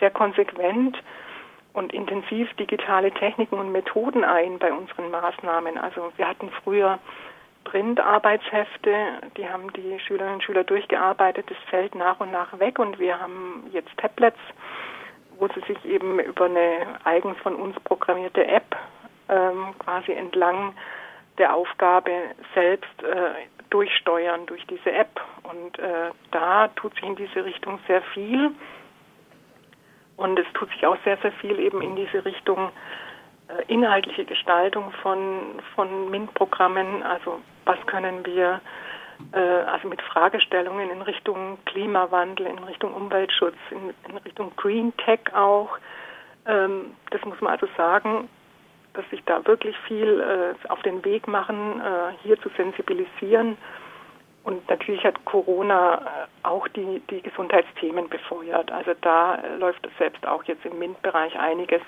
sehr 0.00 0.10
konsequent 0.10 0.98
und 1.72 1.92
intensiv 1.92 2.52
digitale 2.54 3.12
Techniken 3.12 3.58
und 3.58 3.72
Methoden 3.72 4.24
ein 4.24 4.58
bei 4.58 4.72
unseren 4.72 5.10
Maßnahmen. 5.10 5.78
Also 5.78 6.12
wir 6.16 6.28
hatten 6.28 6.50
früher 6.62 6.98
Print-Arbeitshefte, 7.64 8.94
die 9.36 9.48
haben 9.48 9.72
die 9.72 9.98
Schülerinnen 10.00 10.34
und 10.34 10.44
Schüler 10.44 10.64
durchgearbeitet, 10.64 11.46
das 11.48 11.58
fällt 11.70 11.94
nach 11.94 12.20
und 12.20 12.30
nach 12.30 12.58
weg 12.58 12.78
und 12.78 12.98
wir 12.98 13.18
haben 13.18 13.68
jetzt 13.72 13.96
Tablets, 13.96 14.38
wo 15.38 15.48
sie 15.48 15.60
sich 15.66 15.84
eben 15.84 16.20
über 16.20 16.44
eine 16.44 16.98
eigens 17.04 17.38
von 17.38 17.56
uns 17.56 17.74
programmierte 17.80 18.46
App 18.46 18.76
ähm, 19.28 19.74
quasi 19.78 20.12
entlang 20.12 20.74
der 21.38 21.54
Aufgabe 21.54 22.10
selbst 22.54 23.02
äh, 23.02 23.32
durchsteuern 23.70 24.46
durch 24.46 24.64
diese 24.66 24.92
App. 24.92 25.20
Und 25.42 25.78
äh, 25.78 26.10
da 26.30 26.68
tut 26.68 26.94
sich 26.94 27.04
in 27.04 27.16
diese 27.16 27.44
Richtung 27.44 27.78
sehr 27.86 28.02
viel. 28.14 28.52
Und 30.16 30.38
es 30.38 30.46
tut 30.54 30.70
sich 30.70 30.86
auch 30.86 30.96
sehr, 31.04 31.16
sehr 31.18 31.32
viel 31.32 31.58
eben 31.58 31.82
in 31.82 31.96
diese 31.96 32.24
Richtung 32.24 32.70
äh, 33.48 33.72
inhaltliche 33.72 34.24
Gestaltung 34.24 34.92
von, 35.02 35.60
von 35.74 36.10
MINT-Programmen. 36.10 37.02
Also 37.02 37.40
was 37.64 37.84
können 37.86 38.24
wir 38.24 38.60
äh, 39.32 39.38
also 39.38 39.88
mit 39.88 40.00
Fragestellungen 40.02 40.90
in 40.90 41.02
Richtung 41.02 41.58
Klimawandel, 41.66 42.46
in 42.46 42.58
Richtung 42.58 42.94
Umweltschutz, 42.94 43.56
in, 43.70 43.92
in 44.08 44.18
Richtung 44.18 44.52
Green 44.56 44.96
Tech 44.98 45.20
auch. 45.34 45.78
Ähm, 46.46 46.94
das 47.10 47.24
muss 47.24 47.40
man 47.40 47.52
also 47.52 47.66
sagen, 47.76 48.28
dass 48.94 49.08
sich 49.10 49.22
da 49.26 49.44
wirklich 49.46 49.76
viel 49.86 50.20
äh, 50.20 50.68
auf 50.68 50.80
den 50.82 51.04
Weg 51.04 51.28
machen, 51.28 51.80
äh, 51.80 52.12
hier 52.22 52.40
zu 52.40 52.48
sensibilisieren. 52.56 53.56
Und 54.44 54.68
natürlich 54.68 55.02
hat 55.04 55.24
Corona 55.24 55.96
äh, 55.96 56.46
auch 56.46 56.68
die, 56.68 57.02
die 57.10 57.22
Gesundheitsthemen 57.22 58.08
befeuert. 58.08 58.70
Also 58.70 58.92
da 59.00 59.36
äh, 59.36 59.56
läuft 59.56 59.88
selbst 59.98 60.26
auch 60.26 60.44
jetzt 60.44 60.64
im 60.64 60.78
MINT-Bereich 60.78 61.38
einiges, 61.38 61.80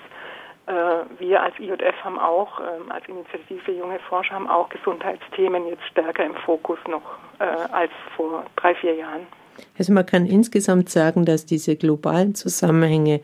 äh, 0.65 0.73
wir 1.19 1.41
als 1.41 1.57
IJF 1.59 1.95
haben 2.03 2.19
auch, 2.19 2.59
ähm, 2.59 2.91
als 2.91 3.07
Initiative 3.07 3.71
Junge 3.71 3.99
Forscher, 4.09 4.35
haben 4.35 4.49
auch 4.49 4.67
Gesundheitsthemen 4.69 5.67
jetzt 5.67 5.83
stärker 5.91 6.25
im 6.25 6.35
Fokus 6.35 6.79
noch 6.89 7.17
als 7.71 7.91
vor 8.15 8.43
drei, 8.55 8.73
vier 8.73 8.95
Jahren. 8.95 9.27
Also 9.77 9.93
man 9.93 10.07
kann 10.07 10.25
insgesamt 10.25 10.89
sagen, 10.89 11.23
dass 11.23 11.45
diese 11.45 11.75
globalen 11.75 12.33
Zusammenhänge 12.33 13.21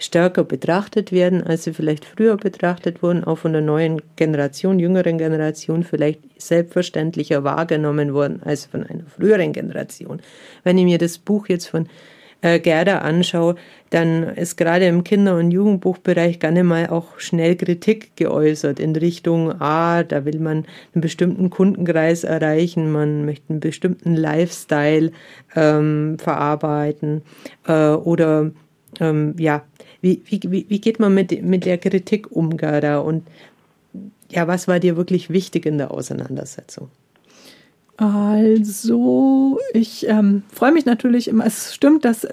stärker 0.00 0.44
betrachtet 0.44 1.12
werden, 1.12 1.42
als 1.42 1.64
sie 1.64 1.74
vielleicht 1.74 2.04
früher 2.04 2.36
betrachtet 2.36 3.02
wurden, 3.02 3.22
auch 3.22 3.38
von 3.38 3.52
der 3.52 3.62
neuen 3.62 4.02
Generation, 4.16 4.80
jüngeren 4.80 5.18
Generation 5.18 5.84
vielleicht 5.84 6.20
selbstverständlicher 6.40 7.44
wahrgenommen 7.44 8.14
worden 8.14 8.40
als 8.44 8.66
von 8.66 8.82
einer 8.82 9.04
früheren 9.04 9.52
Generation. 9.52 10.20
Wenn 10.64 10.78
ich 10.78 10.84
mir 10.84 10.98
das 10.98 11.18
Buch 11.18 11.48
jetzt 11.48 11.66
von 11.66 11.86
äh, 12.40 12.58
Gerda 12.58 12.98
anschaue, 12.98 13.56
dann 13.90 14.22
ist 14.22 14.56
gerade 14.56 14.86
im 14.86 15.04
Kinder- 15.04 15.36
und 15.36 15.50
Jugendbuchbereich 15.50 16.38
gerne 16.38 16.64
mal 16.64 16.88
auch 16.88 17.18
schnell 17.18 17.56
Kritik 17.56 18.16
geäußert 18.16 18.80
in 18.80 18.96
Richtung, 18.96 19.60
ah, 19.60 20.02
da 20.02 20.24
will 20.24 20.38
man 20.38 20.64
einen 20.94 21.02
bestimmten 21.02 21.50
Kundenkreis 21.50 22.24
erreichen, 22.24 22.90
man 22.90 23.26
möchte 23.26 23.50
einen 23.50 23.60
bestimmten 23.60 24.14
Lifestyle 24.16 25.12
ähm, 25.54 26.16
verarbeiten 26.18 27.22
äh, 27.66 27.90
oder 27.90 28.52
ähm, 28.98 29.34
ja, 29.38 29.62
wie, 30.00 30.22
wie, 30.24 30.66
wie 30.68 30.80
geht 30.80 30.98
man 30.98 31.14
mit, 31.14 31.42
mit 31.42 31.64
der 31.64 31.78
Kritik 31.78 32.32
um, 32.32 32.56
Gerda? 32.56 32.98
Und 32.98 33.26
ja, 34.30 34.48
was 34.48 34.68
war 34.68 34.80
dir 34.80 34.96
wirklich 34.96 35.30
wichtig 35.30 35.66
in 35.66 35.78
der 35.78 35.90
Auseinandersetzung? 35.90 36.88
Also, 37.96 39.58
ich 39.74 40.08
ähm, 40.08 40.42
freue 40.50 40.72
mich 40.72 40.86
natürlich 40.86 41.28
immer. 41.28 41.44
Es 41.44 41.74
stimmt, 41.74 42.04
dass 42.04 42.26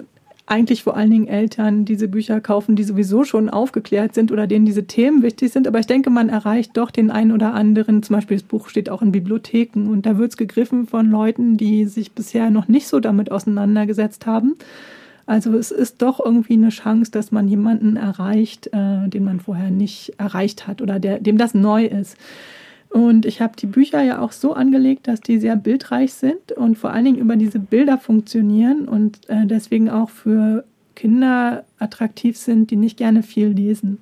eigentlich 0.48 0.82
vor 0.82 0.96
allen 0.96 1.10
Dingen 1.10 1.28
Eltern 1.28 1.84
diese 1.84 2.08
Bücher 2.08 2.40
kaufen, 2.40 2.74
die 2.74 2.84
sowieso 2.84 3.24
schon 3.24 3.50
aufgeklärt 3.50 4.14
sind 4.14 4.32
oder 4.32 4.46
denen 4.46 4.64
diese 4.64 4.86
Themen 4.86 5.22
wichtig 5.22 5.52
sind. 5.52 5.68
Aber 5.68 5.78
ich 5.78 5.86
denke, 5.86 6.08
man 6.08 6.30
erreicht 6.30 6.76
doch 6.76 6.90
den 6.90 7.10
einen 7.10 7.32
oder 7.32 7.52
anderen. 7.52 8.02
Zum 8.02 8.16
Beispiel 8.16 8.38
das 8.38 8.46
Buch 8.46 8.68
steht 8.68 8.88
auch 8.88 9.02
in 9.02 9.12
Bibliotheken 9.12 9.88
und 9.88 10.06
da 10.06 10.16
wird 10.16 10.30
es 10.30 10.36
gegriffen 10.38 10.86
von 10.86 11.10
Leuten, 11.10 11.58
die 11.58 11.84
sich 11.84 12.12
bisher 12.12 12.50
noch 12.50 12.66
nicht 12.66 12.88
so 12.88 12.98
damit 12.98 13.30
auseinandergesetzt 13.30 14.24
haben. 14.24 14.56
Also 15.28 15.52
es 15.58 15.70
ist 15.70 16.00
doch 16.00 16.24
irgendwie 16.24 16.54
eine 16.54 16.70
Chance, 16.70 17.10
dass 17.10 17.32
man 17.32 17.48
jemanden 17.48 17.96
erreicht, 17.96 18.68
äh, 18.68 19.08
den 19.08 19.24
man 19.24 19.40
vorher 19.40 19.70
nicht 19.70 20.14
erreicht 20.16 20.66
hat 20.66 20.80
oder 20.80 20.98
der, 20.98 21.20
dem 21.20 21.36
das 21.36 21.52
neu 21.52 21.84
ist. 21.84 22.16
Und 22.88 23.26
ich 23.26 23.42
habe 23.42 23.52
die 23.54 23.66
Bücher 23.66 24.02
ja 24.02 24.22
auch 24.22 24.32
so 24.32 24.54
angelegt, 24.54 25.06
dass 25.06 25.20
die 25.20 25.38
sehr 25.38 25.56
bildreich 25.56 26.14
sind 26.14 26.52
und 26.52 26.78
vor 26.78 26.92
allen 26.92 27.04
Dingen 27.04 27.18
über 27.18 27.36
diese 27.36 27.58
Bilder 27.58 27.98
funktionieren 27.98 28.88
und 28.88 29.28
äh, 29.28 29.44
deswegen 29.44 29.90
auch 29.90 30.08
für 30.08 30.64
Kinder 30.94 31.64
attraktiv 31.78 32.38
sind, 32.38 32.70
die 32.70 32.76
nicht 32.76 32.96
gerne 32.96 33.22
viel 33.22 33.48
lesen 33.48 33.98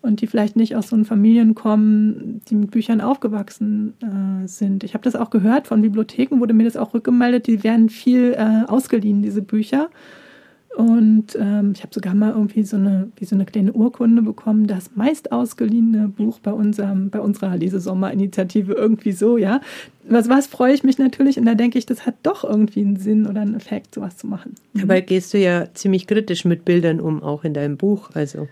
und 0.00 0.22
die 0.22 0.26
vielleicht 0.26 0.56
nicht 0.56 0.76
aus 0.76 0.88
so 0.88 1.04
Familien 1.04 1.54
kommen, 1.54 2.40
die 2.48 2.54
mit 2.54 2.70
Büchern 2.70 3.02
aufgewachsen 3.02 3.92
äh, 4.00 4.48
sind. 4.48 4.82
Ich 4.82 4.94
habe 4.94 5.04
das 5.04 5.14
auch 5.14 5.28
gehört 5.28 5.66
von 5.66 5.82
Bibliotheken, 5.82 6.40
wurde 6.40 6.54
mir 6.54 6.64
das 6.64 6.78
auch 6.78 6.94
rückgemeldet, 6.94 7.48
die 7.48 7.62
werden 7.62 7.90
viel 7.90 8.32
äh, 8.32 8.64
ausgeliehen, 8.66 9.20
diese 9.20 9.42
Bücher. 9.42 9.90
Und 10.76 11.36
ähm, 11.38 11.72
ich 11.74 11.82
habe 11.82 11.94
sogar 11.94 12.14
mal 12.14 12.32
irgendwie 12.32 12.64
so 12.64 12.76
eine, 12.76 13.08
wie 13.16 13.24
so 13.24 13.36
eine 13.36 13.44
kleine 13.44 13.72
Urkunde 13.72 14.22
bekommen, 14.22 14.66
das 14.66 14.90
meist 14.96 15.30
ausgeliehene 15.30 16.08
Buch 16.08 16.40
bei 16.40 16.52
unserem, 16.52 17.10
bei 17.10 17.20
unserer 17.20 17.56
Lesesommerinitiative 17.56 18.72
irgendwie 18.72 19.12
so, 19.12 19.38
ja. 19.38 19.60
Was, 20.08 20.28
was 20.28 20.48
freue 20.48 20.74
ich 20.74 20.82
mich 20.82 20.98
natürlich 20.98 21.38
und 21.38 21.46
da 21.46 21.54
denke 21.54 21.78
ich, 21.78 21.86
das 21.86 22.06
hat 22.06 22.16
doch 22.24 22.42
irgendwie 22.42 22.80
einen 22.80 22.96
Sinn 22.96 23.26
oder 23.26 23.42
einen 23.42 23.54
Effekt, 23.54 23.94
sowas 23.94 24.16
zu 24.16 24.26
machen. 24.26 24.56
Dabei 24.74 25.00
gehst 25.00 25.32
du 25.32 25.38
ja 25.38 25.72
ziemlich 25.74 26.08
kritisch 26.08 26.44
mit 26.44 26.64
Bildern 26.64 27.00
um, 27.00 27.22
auch 27.22 27.44
in 27.44 27.54
deinem 27.54 27.76
Buch, 27.76 28.10
also. 28.14 28.48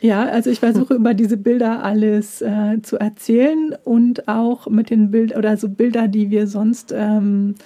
Ja, 0.00 0.26
also 0.26 0.50
ich 0.50 0.60
versuche 0.60 0.94
über 0.94 1.12
diese 1.14 1.36
Bilder 1.36 1.82
alles 1.82 2.40
äh, 2.40 2.80
zu 2.82 2.98
erzählen 2.98 3.74
und 3.82 4.28
auch 4.28 4.68
mit 4.68 4.90
den 4.90 5.10
Bildern 5.10 5.38
oder 5.38 5.56
so 5.56 5.68
Bilder, 5.68 6.06
die 6.06 6.30
wir 6.30 6.46
sonst 6.46 6.94
ähm, 6.96 7.56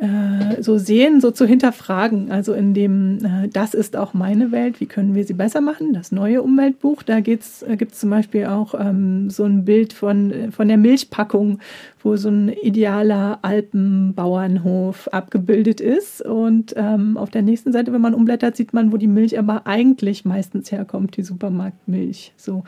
äh, 0.00 0.62
so 0.62 0.78
sehen, 0.78 1.20
so 1.20 1.32
zu 1.32 1.44
hinterfragen. 1.44 2.30
Also 2.30 2.52
in 2.52 2.72
dem, 2.72 3.18
äh, 3.24 3.48
das 3.48 3.74
ist 3.74 3.96
auch 3.96 4.14
meine 4.14 4.52
Welt, 4.52 4.80
wie 4.80 4.86
können 4.86 5.16
wir 5.16 5.24
sie 5.24 5.34
besser 5.34 5.60
machen? 5.60 5.92
Das 5.92 6.12
neue 6.12 6.42
Umweltbuch, 6.42 7.02
da 7.02 7.20
geht's, 7.20 7.62
äh, 7.62 7.76
gibt 7.76 7.92
es 7.92 7.98
zum 7.98 8.10
Beispiel 8.10 8.46
auch 8.46 8.74
ähm, 8.78 9.28
so 9.28 9.44
ein 9.44 9.64
Bild 9.64 9.92
von, 9.92 10.30
äh, 10.30 10.50
von 10.52 10.68
der 10.68 10.76
Milchpackung, 10.76 11.58
wo 12.00 12.16
so 12.16 12.28
ein 12.28 12.48
idealer 12.48 13.40
Alpenbauernhof 13.42 15.08
abgebildet 15.08 15.80
ist. 15.80 16.22
Und 16.22 16.74
ähm, 16.76 17.16
auf 17.16 17.30
der 17.30 17.42
nächsten 17.42 17.72
Seite, 17.72 17.92
wenn 17.92 18.00
man 18.00 18.14
umblättert, 18.14 18.56
sieht 18.56 18.72
man, 18.72 18.92
wo 18.92 18.98
die 18.98 19.08
Milch 19.08 19.36
aber 19.36 19.66
eigentlich 19.66 20.24
meistens 20.24 20.70
herkommt, 20.70 21.16
die 21.16 21.22
Supermarktmilch. 21.22 22.32
So. 22.36 22.62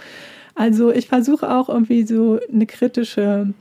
Also 0.56 0.92
ich 0.92 1.06
versuche 1.06 1.50
auch 1.54 1.68
irgendwie 1.68 2.02
so 2.02 2.40
eine 2.52 2.66
kritische 2.66 3.54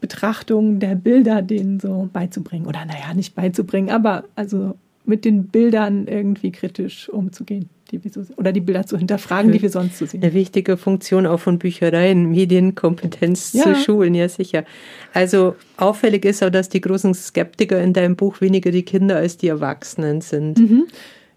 Betrachtung 0.00 0.78
der 0.78 0.94
Bilder 0.94 1.42
denen 1.42 1.80
so 1.80 2.08
beizubringen. 2.12 2.66
Oder 2.66 2.84
naja, 2.84 3.14
nicht 3.14 3.34
beizubringen, 3.34 3.90
aber 3.90 4.24
also 4.34 4.74
mit 5.04 5.24
den 5.24 5.44
Bildern 5.46 6.06
irgendwie 6.06 6.50
kritisch 6.50 7.08
umzugehen. 7.08 7.68
Die 7.92 8.00
so, 8.08 8.22
oder 8.36 8.50
die 8.50 8.60
Bilder 8.60 8.84
zu 8.84 8.98
hinterfragen, 8.98 9.52
die 9.52 9.62
wir 9.62 9.70
sonst 9.70 9.98
so 9.98 10.06
sehen. 10.06 10.20
Eine 10.20 10.34
wichtige 10.34 10.76
Funktion 10.76 11.24
auch 11.24 11.38
von 11.38 11.60
Büchereien, 11.60 12.32
Medienkompetenz 12.32 13.52
ja. 13.52 13.62
zu 13.62 13.76
schulen, 13.76 14.16
ja 14.16 14.28
sicher. 14.28 14.64
Also 15.14 15.54
auffällig 15.76 16.24
ist 16.24 16.42
auch, 16.42 16.50
dass 16.50 16.68
die 16.68 16.80
großen 16.80 17.14
Skeptiker 17.14 17.80
in 17.80 17.92
deinem 17.92 18.16
Buch 18.16 18.40
weniger 18.40 18.72
die 18.72 18.82
Kinder 18.82 19.16
als 19.16 19.36
die 19.36 19.46
Erwachsenen 19.46 20.20
sind. 20.20 20.58
Mhm 20.58 20.86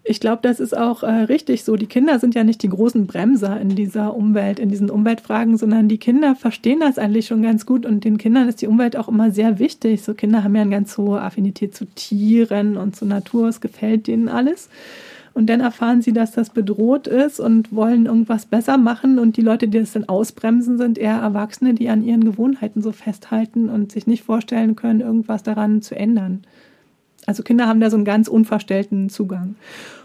ich 0.02 0.18
glaube, 0.18 0.40
das 0.42 0.60
ist 0.60 0.76
auch 0.76 1.02
äh, 1.02 1.10
richtig 1.10 1.62
so. 1.62 1.76
Die 1.76 1.86
Kinder 1.86 2.18
sind 2.18 2.34
ja 2.34 2.42
nicht 2.42 2.62
die 2.62 2.68
großen 2.68 3.06
Bremser 3.06 3.60
in 3.60 3.70
dieser 3.70 4.16
Umwelt, 4.16 4.58
in 4.58 4.70
diesen 4.70 4.90
Umweltfragen, 4.90 5.58
sondern 5.58 5.88
die 5.88 5.98
Kinder 5.98 6.34
verstehen 6.34 6.80
das 6.80 6.98
eigentlich 6.98 7.26
schon 7.26 7.42
ganz 7.42 7.66
gut 7.66 7.84
und 7.84 8.04
den 8.04 8.16
Kindern 8.16 8.48
ist 8.48 8.62
die 8.62 8.66
Umwelt 8.66 8.96
auch 8.96 9.08
immer 9.08 9.30
sehr 9.30 9.58
wichtig. 9.58 10.02
So 10.02 10.14
Kinder 10.14 10.42
haben 10.42 10.56
ja 10.56 10.62
eine 10.62 10.70
ganz 10.70 10.96
hohe 10.96 11.20
Affinität 11.20 11.74
zu 11.74 11.84
Tieren 11.84 12.76
und 12.76 12.96
zur 12.96 13.08
Natur, 13.08 13.48
es 13.48 13.60
gefällt 13.60 14.06
denen 14.06 14.28
alles. 14.28 14.70
Und 15.32 15.46
dann 15.46 15.60
erfahren 15.60 16.02
sie, 16.02 16.12
dass 16.12 16.32
das 16.32 16.50
bedroht 16.50 17.06
ist 17.06 17.38
und 17.38 17.72
wollen 17.72 18.06
irgendwas 18.06 18.46
besser 18.46 18.78
machen. 18.78 19.18
Und 19.18 19.36
die 19.36 19.42
Leute, 19.42 19.68
die 19.68 19.78
das 19.78 19.92
dann 19.92 20.08
ausbremsen, 20.08 20.76
sind 20.76 20.98
eher 20.98 21.18
Erwachsene, 21.18 21.74
die 21.74 21.88
an 21.88 22.02
ihren 22.02 22.24
Gewohnheiten 22.24 22.82
so 22.82 22.90
festhalten 22.90 23.68
und 23.68 23.92
sich 23.92 24.06
nicht 24.06 24.24
vorstellen 24.24 24.74
können, 24.74 25.00
irgendwas 25.00 25.42
daran 25.42 25.82
zu 25.82 25.94
ändern. 25.94 26.42
Also 27.26 27.42
Kinder 27.42 27.66
haben 27.66 27.80
da 27.80 27.90
so 27.90 27.96
einen 27.96 28.04
ganz 28.04 28.28
unverstellten 28.28 29.08
Zugang. 29.08 29.56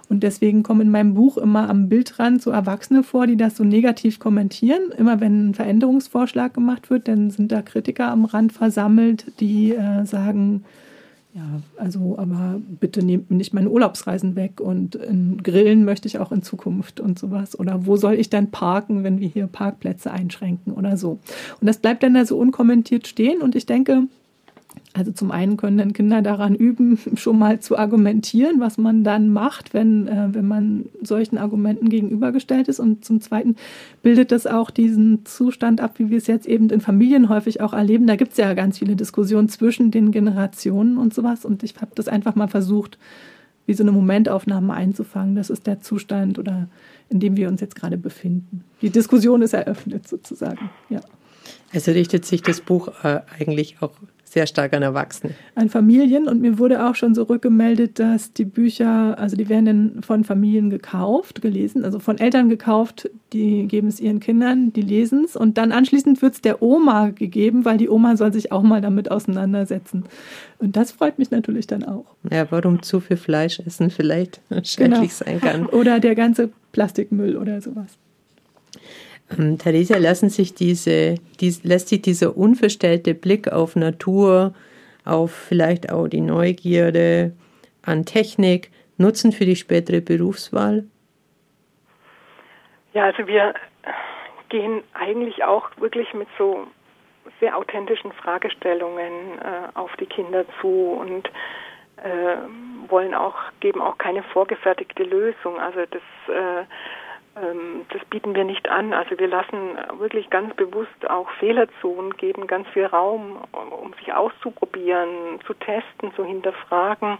Und 0.07 0.21
deswegen 0.21 0.61
kommen 0.61 0.81
in 0.81 0.91
meinem 0.91 1.15
Buch 1.15 1.37
immer 1.37 1.69
am 1.69 1.89
Bildrand 1.89 2.41
so 2.41 2.51
Erwachsene 2.51 3.03
vor, 3.03 3.25
die 3.25 3.37
das 3.37 3.57
so 3.57 3.63
negativ 3.63 4.19
kommentieren. 4.19 4.91
Immer 4.97 5.19
wenn 5.19 5.49
ein 5.49 5.53
Veränderungsvorschlag 5.55 6.53
gemacht 6.53 6.89
wird, 6.89 7.07
dann 7.07 7.31
sind 7.31 7.51
da 7.51 7.61
Kritiker 7.61 8.09
am 8.11 8.25
Rand 8.25 8.53
versammelt, 8.53 9.25
die 9.39 9.73
äh, 9.73 10.05
sagen, 10.05 10.63
ja, 11.33 11.41
also 11.75 12.15
aber 12.17 12.61
bitte 12.79 13.03
nehmt 13.03 13.29
mir 13.29 13.35
nicht 13.35 13.53
meine 13.53 13.69
Urlaubsreisen 13.69 14.37
weg 14.37 14.61
und 14.61 14.97
Grillen 15.43 15.83
möchte 15.83 16.07
ich 16.07 16.19
auch 16.19 16.31
in 16.31 16.43
Zukunft 16.43 17.01
und 17.01 17.19
sowas. 17.19 17.59
Oder 17.59 17.85
wo 17.85 17.97
soll 17.97 18.13
ich 18.13 18.29
dann 18.29 18.51
parken, 18.51 19.03
wenn 19.03 19.19
wir 19.19 19.27
hier 19.27 19.47
Parkplätze 19.47 20.11
einschränken 20.11 20.71
oder 20.71 20.95
so. 20.95 21.19
Und 21.59 21.67
das 21.67 21.79
bleibt 21.79 22.03
dann 22.03 22.13
da 22.13 22.25
so 22.25 22.37
unkommentiert 22.37 23.05
stehen 23.07 23.41
und 23.41 23.53
ich 23.55 23.65
denke, 23.65 24.03
also 24.97 25.11
zum 25.11 25.29
einen 25.29 25.57
können 25.57 25.77
dann 25.77 25.91
Kinder 25.91 26.21
daran 26.21 26.55
üben, 26.55 26.97
schon 27.15 27.37
mal 27.37 27.59
zu 27.59 27.77
argumentieren, 27.77 28.59
was 28.59 28.77
man 28.77 29.03
dann 29.03 29.29
macht, 29.29 29.73
wenn, 29.73 30.07
äh, 30.07 30.29
wenn 30.31 30.47
man 30.47 30.85
solchen 31.01 31.37
Argumenten 31.37 31.89
gegenübergestellt 31.89 32.69
ist. 32.69 32.79
Und 32.79 33.03
zum 33.03 33.19
zweiten 33.19 33.57
bildet 34.01 34.31
das 34.31 34.47
auch 34.47 34.71
diesen 34.71 35.25
Zustand 35.25 35.81
ab, 35.81 35.99
wie 35.99 36.09
wir 36.09 36.17
es 36.17 36.27
jetzt 36.27 36.47
eben 36.47 36.69
in 36.69 36.79
Familien 36.79 37.27
häufig 37.27 37.59
auch 37.59 37.73
erleben. 37.73 38.07
Da 38.07 38.15
gibt 38.15 38.31
es 38.31 38.37
ja 38.37 38.53
ganz 38.53 38.79
viele 38.79 38.95
Diskussionen 38.95 39.49
zwischen 39.49 39.91
den 39.91 40.11
Generationen 40.11 40.97
und 40.97 41.13
sowas. 41.13 41.43
Und 41.43 41.63
ich 41.63 41.75
habe 41.75 41.91
das 41.95 42.07
einfach 42.07 42.35
mal 42.35 42.47
versucht, 42.47 42.97
wie 43.65 43.73
so 43.73 43.83
eine 43.83 43.91
Momentaufnahme 43.91 44.73
einzufangen. 44.73 45.35
Das 45.35 45.49
ist 45.49 45.67
der 45.67 45.81
Zustand 45.81 46.39
oder 46.39 46.69
in 47.09 47.19
dem 47.19 47.35
wir 47.35 47.49
uns 47.49 47.59
jetzt 47.59 47.75
gerade 47.75 47.97
befinden. 47.97 48.63
Die 48.81 48.91
Diskussion 48.91 49.41
ist 49.41 49.53
eröffnet 49.53 50.07
sozusagen. 50.07 50.69
Ja. 50.89 51.01
Also 51.73 51.91
richtet 51.91 52.25
sich 52.25 52.41
das 52.41 52.61
Buch 52.61 52.87
äh, 53.03 53.21
eigentlich 53.37 53.81
auch 53.81 53.91
sehr 54.35 54.47
stark 54.47 54.73
an 54.73 54.83
Erwachsene. 54.83 55.33
An 55.55 55.69
Familien 55.69 56.27
und 56.27 56.41
mir 56.41 56.59
wurde 56.59 56.85
auch 56.85 56.95
schon 56.95 57.15
so 57.15 57.23
rückgemeldet, 57.23 57.99
dass 57.99 58.33
die 58.33 58.43
Bücher, 58.43 59.17
also 59.17 59.37
die 59.37 59.47
werden 59.47 60.01
von 60.05 60.25
Familien 60.25 60.69
gekauft, 60.69 61.41
gelesen, 61.41 61.85
also 61.85 61.99
von 61.99 62.17
Eltern 62.17 62.49
gekauft, 62.49 63.09
die 63.31 63.65
geben 63.65 63.87
es 63.87 64.01
ihren 64.01 64.19
Kindern, 64.19 64.73
die 64.73 64.81
lesen 64.81 65.23
es 65.23 65.37
und 65.37 65.57
dann 65.57 65.71
anschließend 65.71 66.21
wird 66.21 66.33
es 66.33 66.41
der 66.41 66.61
Oma 66.61 67.11
gegeben, 67.11 67.63
weil 67.63 67.77
die 67.77 67.87
Oma 67.87 68.17
soll 68.17 68.33
sich 68.33 68.51
auch 68.51 68.61
mal 68.61 68.81
damit 68.81 69.09
auseinandersetzen. 69.09 70.03
Und 70.59 70.75
das 70.75 70.91
freut 70.91 71.17
mich 71.17 71.31
natürlich 71.31 71.65
dann 71.65 71.85
auch. 71.85 72.03
Ja, 72.29 72.45
warum 72.51 72.81
zu 72.81 72.99
viel 72.99 73.15
Fleisch 73.15 73.61
essen 73.65 73.89
vielleicht 73.89 74.41
schädlich 74.63 74.77
genau. 74.77 75.05
sein 75.07 75.39
kann. 75.39 75.65
Oder 75.67 76.01
der 76.01 76.15
ganze 76.15 76.49
Plastikmüll 76.73 77.37
oder 77.37 77.61
sowas. 77.61 77.97
Ähm, 79.37 79.57
Theresa, 79.57 79.97
lassen 79.97 80.29
sich 80.29 80.53
diese, 80.53 81.15
dies, 81.39 81.63
lässt 81.63 81.89
sich 81.89 82.01
dieser 82.01 82.37
unverstellte 82.37 83.13
Blick 83.13 83.51
auf 83.51 83.75
Natur, 83.75 84.53
auf 85.05 85.31
vielleicht 85.31 85.91
auch 85.91 86.07
die 86.07 86.21
Neugierde 86.21 87.33
an 87.83 88.05
Technik 88.05 88.71
nutzen 88.97 89.31
für 89.31 89.45
die 89.45 89.55
spätere 89.55 90.01
Berufswahl? 90.01 90.85
Ja, 92.93 93.05
also 93.05 93.27
wir 93.27 93.53
gehen 94.49 94.83
eigentlich 94.93 95.43
auch 95.43 95.69
wirklich 95.77 96.13
mit 96.13 96.27
so 96.37 96.67
sehr 97.39 97.57
authentischen 97.57 98.11
Fragestellungen 98.13 99.39
äh, 99.39 99.77
auf 99.77 99.91
die 99.97 100.05
Kinder 100.05 100.45
zu 100.61 100.67
und 100.67 101.29
äh, 101.97 102.37
wollen 102.89 103.13
auch, 103.13 103.35
geben 103.59 103.81
auch 103.81 103.97
keine 103.97 104.23
vorgefertigte 104.23 105.03
Lösung. 105.03 105.59
Also 105.59 105.81
das, 105.91 106.01
äh, 106.33 106.63
das 107.35 108.05
bieten 108.09 108.33
wir 108.33 108.45
nicht 108.45 108.69
an. 108.69 108.93
Also 108.93 109.19
wir 109.19 109.27
lassen 109.27 109.77
wirklich 109.97 110.29
ganz 110.29 110.55
bewusst 110.55 111.09
auch 111.09 111.29
Fehler 111.31 111.67
zu 111.81 111.89
und 111.89 112.17
geben 112.17 112.47
ganz 112.47 112.67
viel 112.69 112.85
Raum, 112.85 113.43
um 113.51 113.93
sich 113.95 114.13
auszuprobieren, 114.13 115.41
zu 115.45 115.53
testen, 115.53 116.13
zu 116.15 116.23
hinterfragen. 116.23 117.17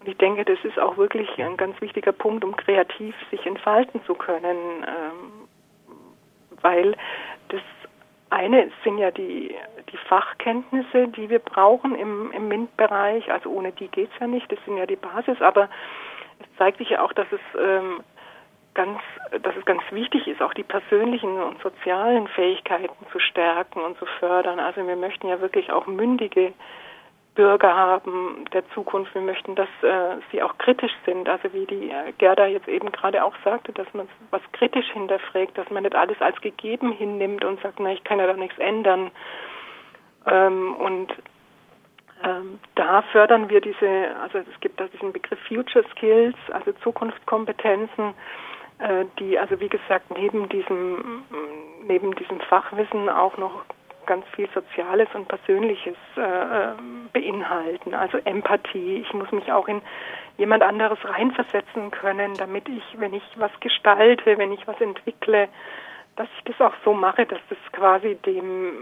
Und 0.00 0.08
ich 0.08 0.18
denke, 0.18 0.44
das 0.44 0.58
ist 0.64 0.78
auch 0.78 0.98
wirklich 0.98 1.28
ein 1.38 1.56
ganz 1.56 1.80
wichtiger 1.80 2.12
Punkt, 2.12 2.44
um 2.44 2.56
kreativ 2.56 3.14
sich 3.30 3.46
entfalten 3.46 4.04
zu 4.04 4.14
können, 4.14 4.84
ähm, 4.86 5.48
weil 6.60 6.94
das 7.48 7.62
eine 8.28 8.70
sind 8.84 8.98
ja 8.98 9.10
die, 9.10 9.54
die 9.90 9.96
Fachkenntnisse, 10.08 11.08
die 11.08 11.30
wir 11.30 11.38
brauchen 11.38 11.94
im, 11.94 12.32
im 12.32 12.48
MINT-Bereich. 12.48 13.32
Also 13.32 13.50
ohne 13.50 13.72
die 13.72 13.88
geht 13.88 14.10
es 14.12 14.20
ja 14.20 14.26
nicht. 14.26 14.50
Das 14.50 14.58
sind 14.66 14.76
ja 14.76 14.84
die 14.84 14.96
Basis. 14.96 15.40
Aber 15.40 15.70
es 16.40 16.58
zeigt 16.58 16.78
sich 16.78 16.90
ja 16.90 17.02
auch, 17.02 17.12
dass 17.12 17.28
es 17.30 17.40
ähm, 17.58 18.00
ganz, 18.76 19.00
dass 19.42 19.56
es 19.56 19.64
ganz 19.64 19.82
wichtig 19.90 20.28
ist, 20.28 20.42
auch 20.42 20.54
die 20.54 20.62
persönlichen 20.62 21.40
und 21.42 21.60
sozialen 21.62 22.28
Fähigkeiten 22.28 22.94
zu 23.10 23.18
stärken 23.18 23.80
und 23.80 23.98
zu 23.98 24.06
fördern. 24.20 24.60
Also 24.60 24.86
wir 24.86 24.96
möchten 24.96 25.26
ja 25.28 25.40
wirklich 25.40 25.72
auch 25.72 25.86
mündige 25.86 26.52
Bürger 27.34 27.74
haben 27.74 28.44
der 28.52 28.68
Zukunft. 28.70 29.14
Wir 29.14 29.22
möchten, 29.22 29.54
dass 29.54 29.68
äh, 29.82 30.16
sie 30.30 30.42
auch 30.42 30.56
kritisch 30.58 30.92
sind. 31.04 31.28
Also 31.28 31.52
wie 31.52 31.66
die 31.66 31.90
äh, 31.90 32.12
Gerda 32.18 32.46
jetzt 32.46 32.68
eben 32.68 32.92
gerade 32.92 33.24
auch 33.24 33.34
sagte, 33.44 33.72
dass 33.72 33.86
man 33.94 34.08
was 34.30 34.42
kritisch 34.52 34.90
hinterfragt, 34.92 35.56
dass 35.56 35.68
man 35.70 35.82
nicht 35.82 35.94
alles 35.94 36.20
als 36.20 36.40
gegeben 36.40 36.92
hinnimmt 36.92 37.44
und 37.44 37.60
sagt, 37.62 37.80
na, 37.80 37.92
ich 37.92 38.04
kann 38.04 38.18
ja 38.18 38.26
da 38.26 38.34
nichts 38.34 38.58
ändern. 38.58 39.10
Ähm, 40.26 40.74
und 40.76 41.12
ähm, 42.24 42.58
da 42.74 43.02
fördern 43.12 43.48
wir 43.48 43.60
diese, 43.60 44.16
also 44.22 44.38
es 44.38 44.60
gibt 44.60 44.80
da 44.80 44.86
diesen 44.88 45.12
Begriff 45.12 45.38
Future 45.46 45.84
Skills, 45.92 46.36
also 46.50 46.72
Zukunftskompetenzen, 46.82 48.14
die 49.18 49.38
also 49.38 49.58
wie 49.60 49.68
gesagt 49.68 50.10
neben 50.16 50.48
diesem 50.48 51.24
neben 51.86 52.14
diesem 52.14 52.40
Fachwissen 52.40 53.08
auch 53.08 53.36
noch 53.38 53.64
ganz 54.06 54.24
viel 54.34 54.48
Soziales 54.54 55.08
und 55.14 55.28
Persönliches 55.28 55.96
äh, 56.16 56.20
ähm, 56.20 57.08
beinhalten. 57.12 57.92
Also 57.94 58.18
Empathie. 58.24 58.98
Ich 58.98 59.12
muss 59.12 59.30
mich 59.32 59.52
auch 59.52 59.68
in 59.68 59.82
jemand 60.38 60.62
anderes 60.62 60.98
reinversetzen 61.04 61.90
können, 61.90 62.34
damit 62.34 62.68
ich, 62.68 62.82
wenn 62.98 63.14
ich 63.14 63.24
was 63.36 63.50
gestalte, 63.60 64.38
wenn 64.38 64.52
ich 64.52 64.66
was 64.66 64.80
entwickle, 64.80 65.48
dass 66.16 66.28
ich 66.38 66.44
das 66.44 66.60
auch 66.60 66.74
so 66.84 66.94
mache, 66.94 67.26
dass 67.26 67.40
das 67.50 67.58
quasi 67.72 68.14
dem, 68.24 68.72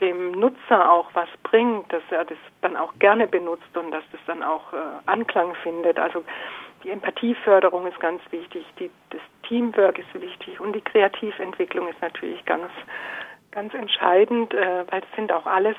dem 0.00 0.32
Nutzer 0.32 0.90
auch 0.90 1.10
was 1.12 1.28
bringt, 1.42 1.92
dass 1.92 2.02
er 2.10 2.24
das 2.24 2.38
dann 2.62 2.76
auch 2.76 2.94
gerne 2.98 3.26
benutzt 3.26 3.76
und 3.76 3.90
dass 3.90 4.04
das 4.12 4.20
dann 4.26 4.42
auch 4.42 4.72
äh, 4.72 4.76
Anklang 5.06 5.54
findet. 5.62 5.98
Also 5.98 6.24
die 6.84 6.90
Empathieförderung 6.90 7.86
ist 7.86 7.98
ganz 7.98 8.20
wichtig, 8.30 8.64
die, 8.78 8.90
das 9.10 9.20
Teamwork 9.48 9.98
ist 9.98 10.14
wichtig 10.20 10.60
und 10.60 10.74
die 10.74 10.80
Kreativentwicklung 10.80 11.88
ist 11.88 12.00
natürlich 12.00 12.44
ganz 12.44 12.70
ganz 13.54 13.72
entscheidend, 13.72 14.52
äh, 14.52 14.84
weil 14.90 15.00
es 15.00 15.16
sind 15.16 15.32
auch 15.32 15.46
alles 15.46 15.76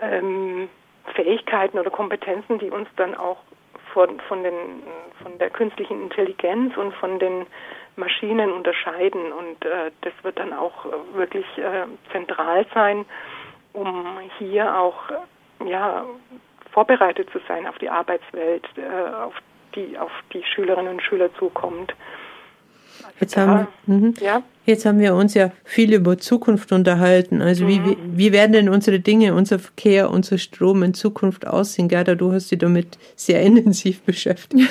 ähm, 0.00 0.68
Fähigkeiten 1.14 1.78
oder 1.78 1.90
Kompetenzen, 1.90 2.58
die 2.58 2.70
uns 2.70 2.88
dann 2.96 3.14
auch 3.14 3.38
von, 3.92 4.20
von, 4.20 4.42
den, 4.42 4.82
von 5.22 5.38
der 5.38 5.50
künstlichen 5.50 6.02
Intelligenz 6.02 6.76
und 6.76 6.94
von 6.94 7.18
den 7.18 7.46
Maschinen 7.96 8.52
unterscheiden. 8.52 9.32
Und 9.32 9.64
äh, 9.64 9.90
das 10.02 10.12
wird 10.22 10.38
dann 10.38 10.52
auch 10.52 10.86
wirklich 11.14 11.46
äh, 11.58 11.86
zentral 12.10 12.66
sein, 12.74 13.04
um 13.72 14.18
hier 14.38 14.78
auch 14.78 14.96
ja, 15.64 16.04
vorbereitet 16.72 17.30
zu 17.30 17.40
sein 17.48 17.66
auf 17.66 17.78
die 17.78 17.90
Arbeitswelt, 17.90 18.66
äh, 18.76 19.14
auf 19.14 19.34
die 19.74 19.98
auf 19.98 20.12
die 20.32 20.44
Schülerinnen 20.44 20.92
und 20.92 21.02
Schüler 21.02 21.32
zukommt. 21.34 21.94
Jetzt 23.20 23.36
haben, 23.36 23.68
mhm. 23.86 24.14
ja. 24.20 24.42
jetzt 24.66 24.84
haben 24.84 24.98
wir 24.98 25.14
uns 25.14 25.34
ja 25.34 25.52
viel 25.64 25.92
über 25.94 26.18
Zukunft 26.18 26.72
unterhalten. 26.72 27.40
Also 27.40 27.64
mhm. 27.64 27.68
wie, 27.68 27.96
wie 28.16 28.32
werden 28.32 28.52
denn 28.52 28.68
unsere 28.68 28.98
Dinge, 28.98 29.34
unser 29.34 29.58
Verkehr, 29.58 30.10
unser 30.10 30.38
Strom 30.38 30.82
in 30.82 30.92
Zukunft 30.94 31.46
aussehen? 31.46 31.88
Gerda, 31.88 32.14
du 32.14 32.32
hast 32.32 32.50
dich 32.50 32.58
damit 32.58 32.98
sehr 33.14 33.40
intensiv 33.42 34.02
beschäftigt. 34.02 34.68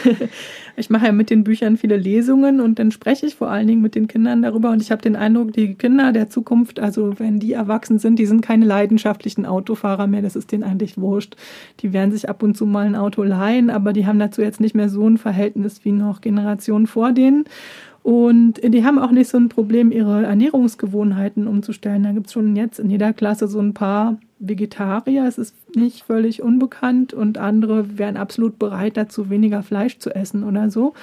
Ich 0.78 0.90
mache 0.90 1.08
ja 1.08 1.12
mit 1.12 1.30
den 1.30 1.44
Büchern 1.44 1.78
viele 1.78 1.98
Lesungen 1.98 2.62
und 2.62 2.80
dann 2.80 2.92
spreche 2.92 3.26
ich 3.26 3.36
vor 3.36 3.50
allen 3.50 3.68
Dingen 3.68 3.82
mit 3.82 3.94
den 3.94 4.08
Kindern 4.08 4.42
darüber. 4.42 4.72
Und 4.72 4.82
ich 4.82 4.92
habe 4.92 5.02
den 5.02 5.16
Eindruck, 5.16 5.54
die 5.54 5.76
Kinder 5.76 6.12
der 6.12 6.30
Zukunft, 6.30 6.80
also 6.80 7.20
wenn 7.20 7.40
die 7.40 7.54
erwachsen 7.54 8.00
sind, 8.00 8.18
die 8.18 8.26
sind 8.26 8.42
keine 8.42 8.66
leidenschaftlichen 8.66 9.46
Autofahrer 9.46 10.08
mehr. 10.08 10.22
Das 10.22 10.36
ist 10.36 10.52
denen 10.52 10.64
eigentlich 10.64 10.98
wurscht. 10.98 11.36
Die 11.82 11.94
werden 11.94 12.12
sich 12.12 12.30
ab 12.30 12.42
und 12.42 12.56
zu 12.56 12.66
mal 12.66 12.86
ein 12.86 12.96
Auto 12.96 13.24
leihen, 13.24 13.70
aber 13.70 13.94
die 13.94 14.06
haben 14.06 14.20
dazu 14.20 14.42
jetzt 14.42 14.62
nicht 14.62 14.76
mehr 14.76 14.90
so 14.90 15.08
ein 15.08 15.18
Verhältnis 15.18 15.84
wie 15.84 15.92
noch 15.92 16.22
Generationen 16.22 16.88
vor 16.88 17.12
denen. 17.12 17.46
Und 18.04 18.62
die 18.64 18.84
haben 18.84 18.98
auch 18.98 19.12
nicht 19.12 19.30
so 19.30 19.38
ein 19.38 19.50
Problem, 19.50 19.92
ihre 19.92 20.24
Ernährungsgewohnheiten 20.24 21.48
umzustellen. 21.48 22.04
Da 22.04 22.12
gibt 22.12 22.28
es 22.28 22.34
schon 22.34 22.56
jetzt 22.56 22.80
in 22.80 22.90
jeder 22.90 23.14
Klasse 23.14 23.48
so 23.48 23.60
ein 23.60 23.76
paar 23.76 24.18
Vegetarier. 24.40 25.26
Es 25.28 25.38
ist 25.38 25.56
nicht 25.76 26.04
völlig 26.04 26.42
unbekannt 26.42 27.14
und 27.14 27.38
andere 27.38 28.00
wären 28.00 28.18
absolut 28.18 28.58
bereit 28.58 28.98
dazu, 28.98 29.30
weniger 29.30 29.62
Fleisch 29.62 30.00
zu 30.00 30.16
essen 30.16 30.44
oder 30.44 30.72
so. 30.72 30.94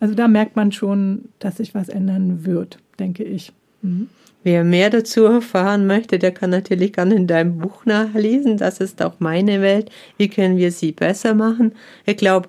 Also 0.00 0.14
da 0.14 0.26
merkt 0.26 0.56
man 0.56 0.72
schon, 0.72 1.26
dass 1.38 1.58
sich 1.58 1.76
was 1.76 1.88
ändern 1.88 2.44
wird, 2.44 2.78
denke 2.98 3.22
ich. 3.22 3.52
Mhm. 3.82 4.08
Wer 4.42 4.64
mehr 4.64 4.90
dazu 4.90 5.24
erfahren 5.24 5.86
möchte, 5.86 6.18
der 6.18 6.32
kann 6.32 6.50
natürlich 6.50 6.92
gerne 6.92 7.14
in 7.14 7.26
deinem 7.26 7.58
Buch 7.58 7.84
nachlesen. 7.86 8.56
Das 8.56 8.80
ist 8.80 9.02
auch 9.02 9.14
meine 9.18 9.60
Welt. 9.60 9.90
Wie 10.16 10.28
können 10.28 10.56
wir 10.56 10.72
sie 10.72 10.92
besser 10.92 11.34
machen? 11.34 11.72
Ich 12.04 12.16
glaube, 12.16 12.48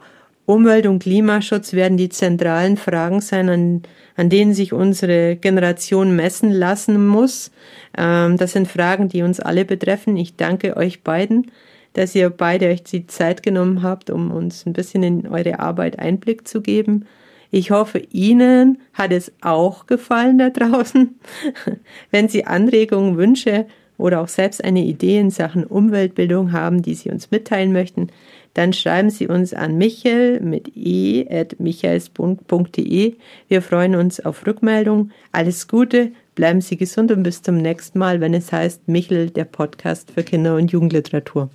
Umwelt- 0.50 0.88
und 0.88 1.04
Klimaschutz 1.04 1.74
werden 1.74 1.96
die 1.96 2.10
zentralen 2.10 2.76
Fragen 2.76 3.22
sein, 3.22 3.50
an, 3.50 3.84
an 4.16 4.32
denen 4.32 4.56
sich 4.56 4.74
unsere 4.74 5.36
Generation 5.36 6.16
messen 6.16 6.50
lassen 6.50 7.06
muss. 7.06 7.52
Ähm, 7.96 8.36
das 8.36 8.54
sind 8.54 8.68
Fragen, 8.68 9.10
die 9.10 9.22
uns 9.22 9.40
alle 9.40 9.64
betreffen. 9.64 10.18
Ich 10.18 10.38
danke 10.38 10.76
euch 10.76 11.04
beiden, 11.04 11.52
dass 11.94 12.16
ihr 12.16 12.32
beide 12.32 12.70
euch 12.70 12.82
die 12.82 13.06
Zeit 13.06 13.44
genommen 13.44 13.84
habt, 13.84 14.10
um 14.10 14.32
uns 14.32 14.66
ein 14.66 14.74
bisschen 14.74 15.04
in 15.04 15.28
eure 15.28 15.60
Arbeit 15.60 16.00
Einblick 16.00 16.48
zu 16.48 16.62
geben. 16.62 17.06
Ich 17.52 17.70
hoffe, 17.70 18.00
Ihnen 18.12 18.80
hat 18.94 19.12
es 19.12 19.32
auch 19.42 19.86
gefallen 19.86 20.40
da 20.40 20.50
draußen. 20.50 21.20
Wenn 22.10 22.28
Sie 22.28 22.46
Anregungen, 22.46 23.18
Wünsche 23.18 23.68
oder 24.00 24.22
auch 24.22 24.28
selbst 24.28 24.64
eine 24.64 24.84
Idee 24.84 25.20
in 25.20 25.30
Sachen 25.30 25.64
Umweltbildung 25.64 26.54
haben, 26.54 26.82
die 26.82 26.96
Sie 26.96 27.12
uns 27.12 27.30
mitteilen 27.30 27.72
möchten, 27.72 28.08
dann 28.54 28.74
schreiben 28.74 29.10
Sie 29.10 29.28
uns 29.28 29.54
an 29.54 29.78
michael 29.78 30.40
mit 30.42 30.72
e 30.76 31.26
at 31.30 31.60
michaelsbund.de. 31.60 33.16
Wir 33.48 33.62
freuen 33.62 33.96
uns 33.96 34.20
auf 34.20 34.46
Rückmeldung. 34.46 35.12
Alles 35.32 35.68
Gute, 35.68 36.12
bleiben 36.36 36.62
Sie 36.62 36.78
gesund 36.78 37.12
und 37.12 37.24
bis 37.24 37.42
zum 37.42 37.58
nächsten 37.58 38.00
Mal, 38.00 38.22
wenn 38.22 38.34
es 38.34 38.52
heißt 38.52 38.88
Michel, 38.88 39.30
der 39.30 39.46
Podcast 39.46 40.12
für 40.12 40.24
Kinder- 40.24 40.56
und 40.56 40.72
Jugendliteratur. 40.72 41.50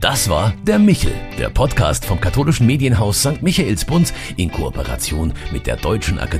Das 0.00 0.30
war 0.30 0.54
der 0.66 0.78
Michel, 0.78 1.12
der 1.38 1.50
Podcast 1.50 2.06
vom 2.06 2.18
katholischen 2.18 2.66
Medienhaus 2.66 3.20
St. 3.20 3.42
Michaelsbund 3.42 4.14
in 4.38 4.50
Kooperation 4.50 5.34
mit 5.52 5.66
der 5.66 5.76
Deutschen 5.76 6.18
Akademie 6.18 6.30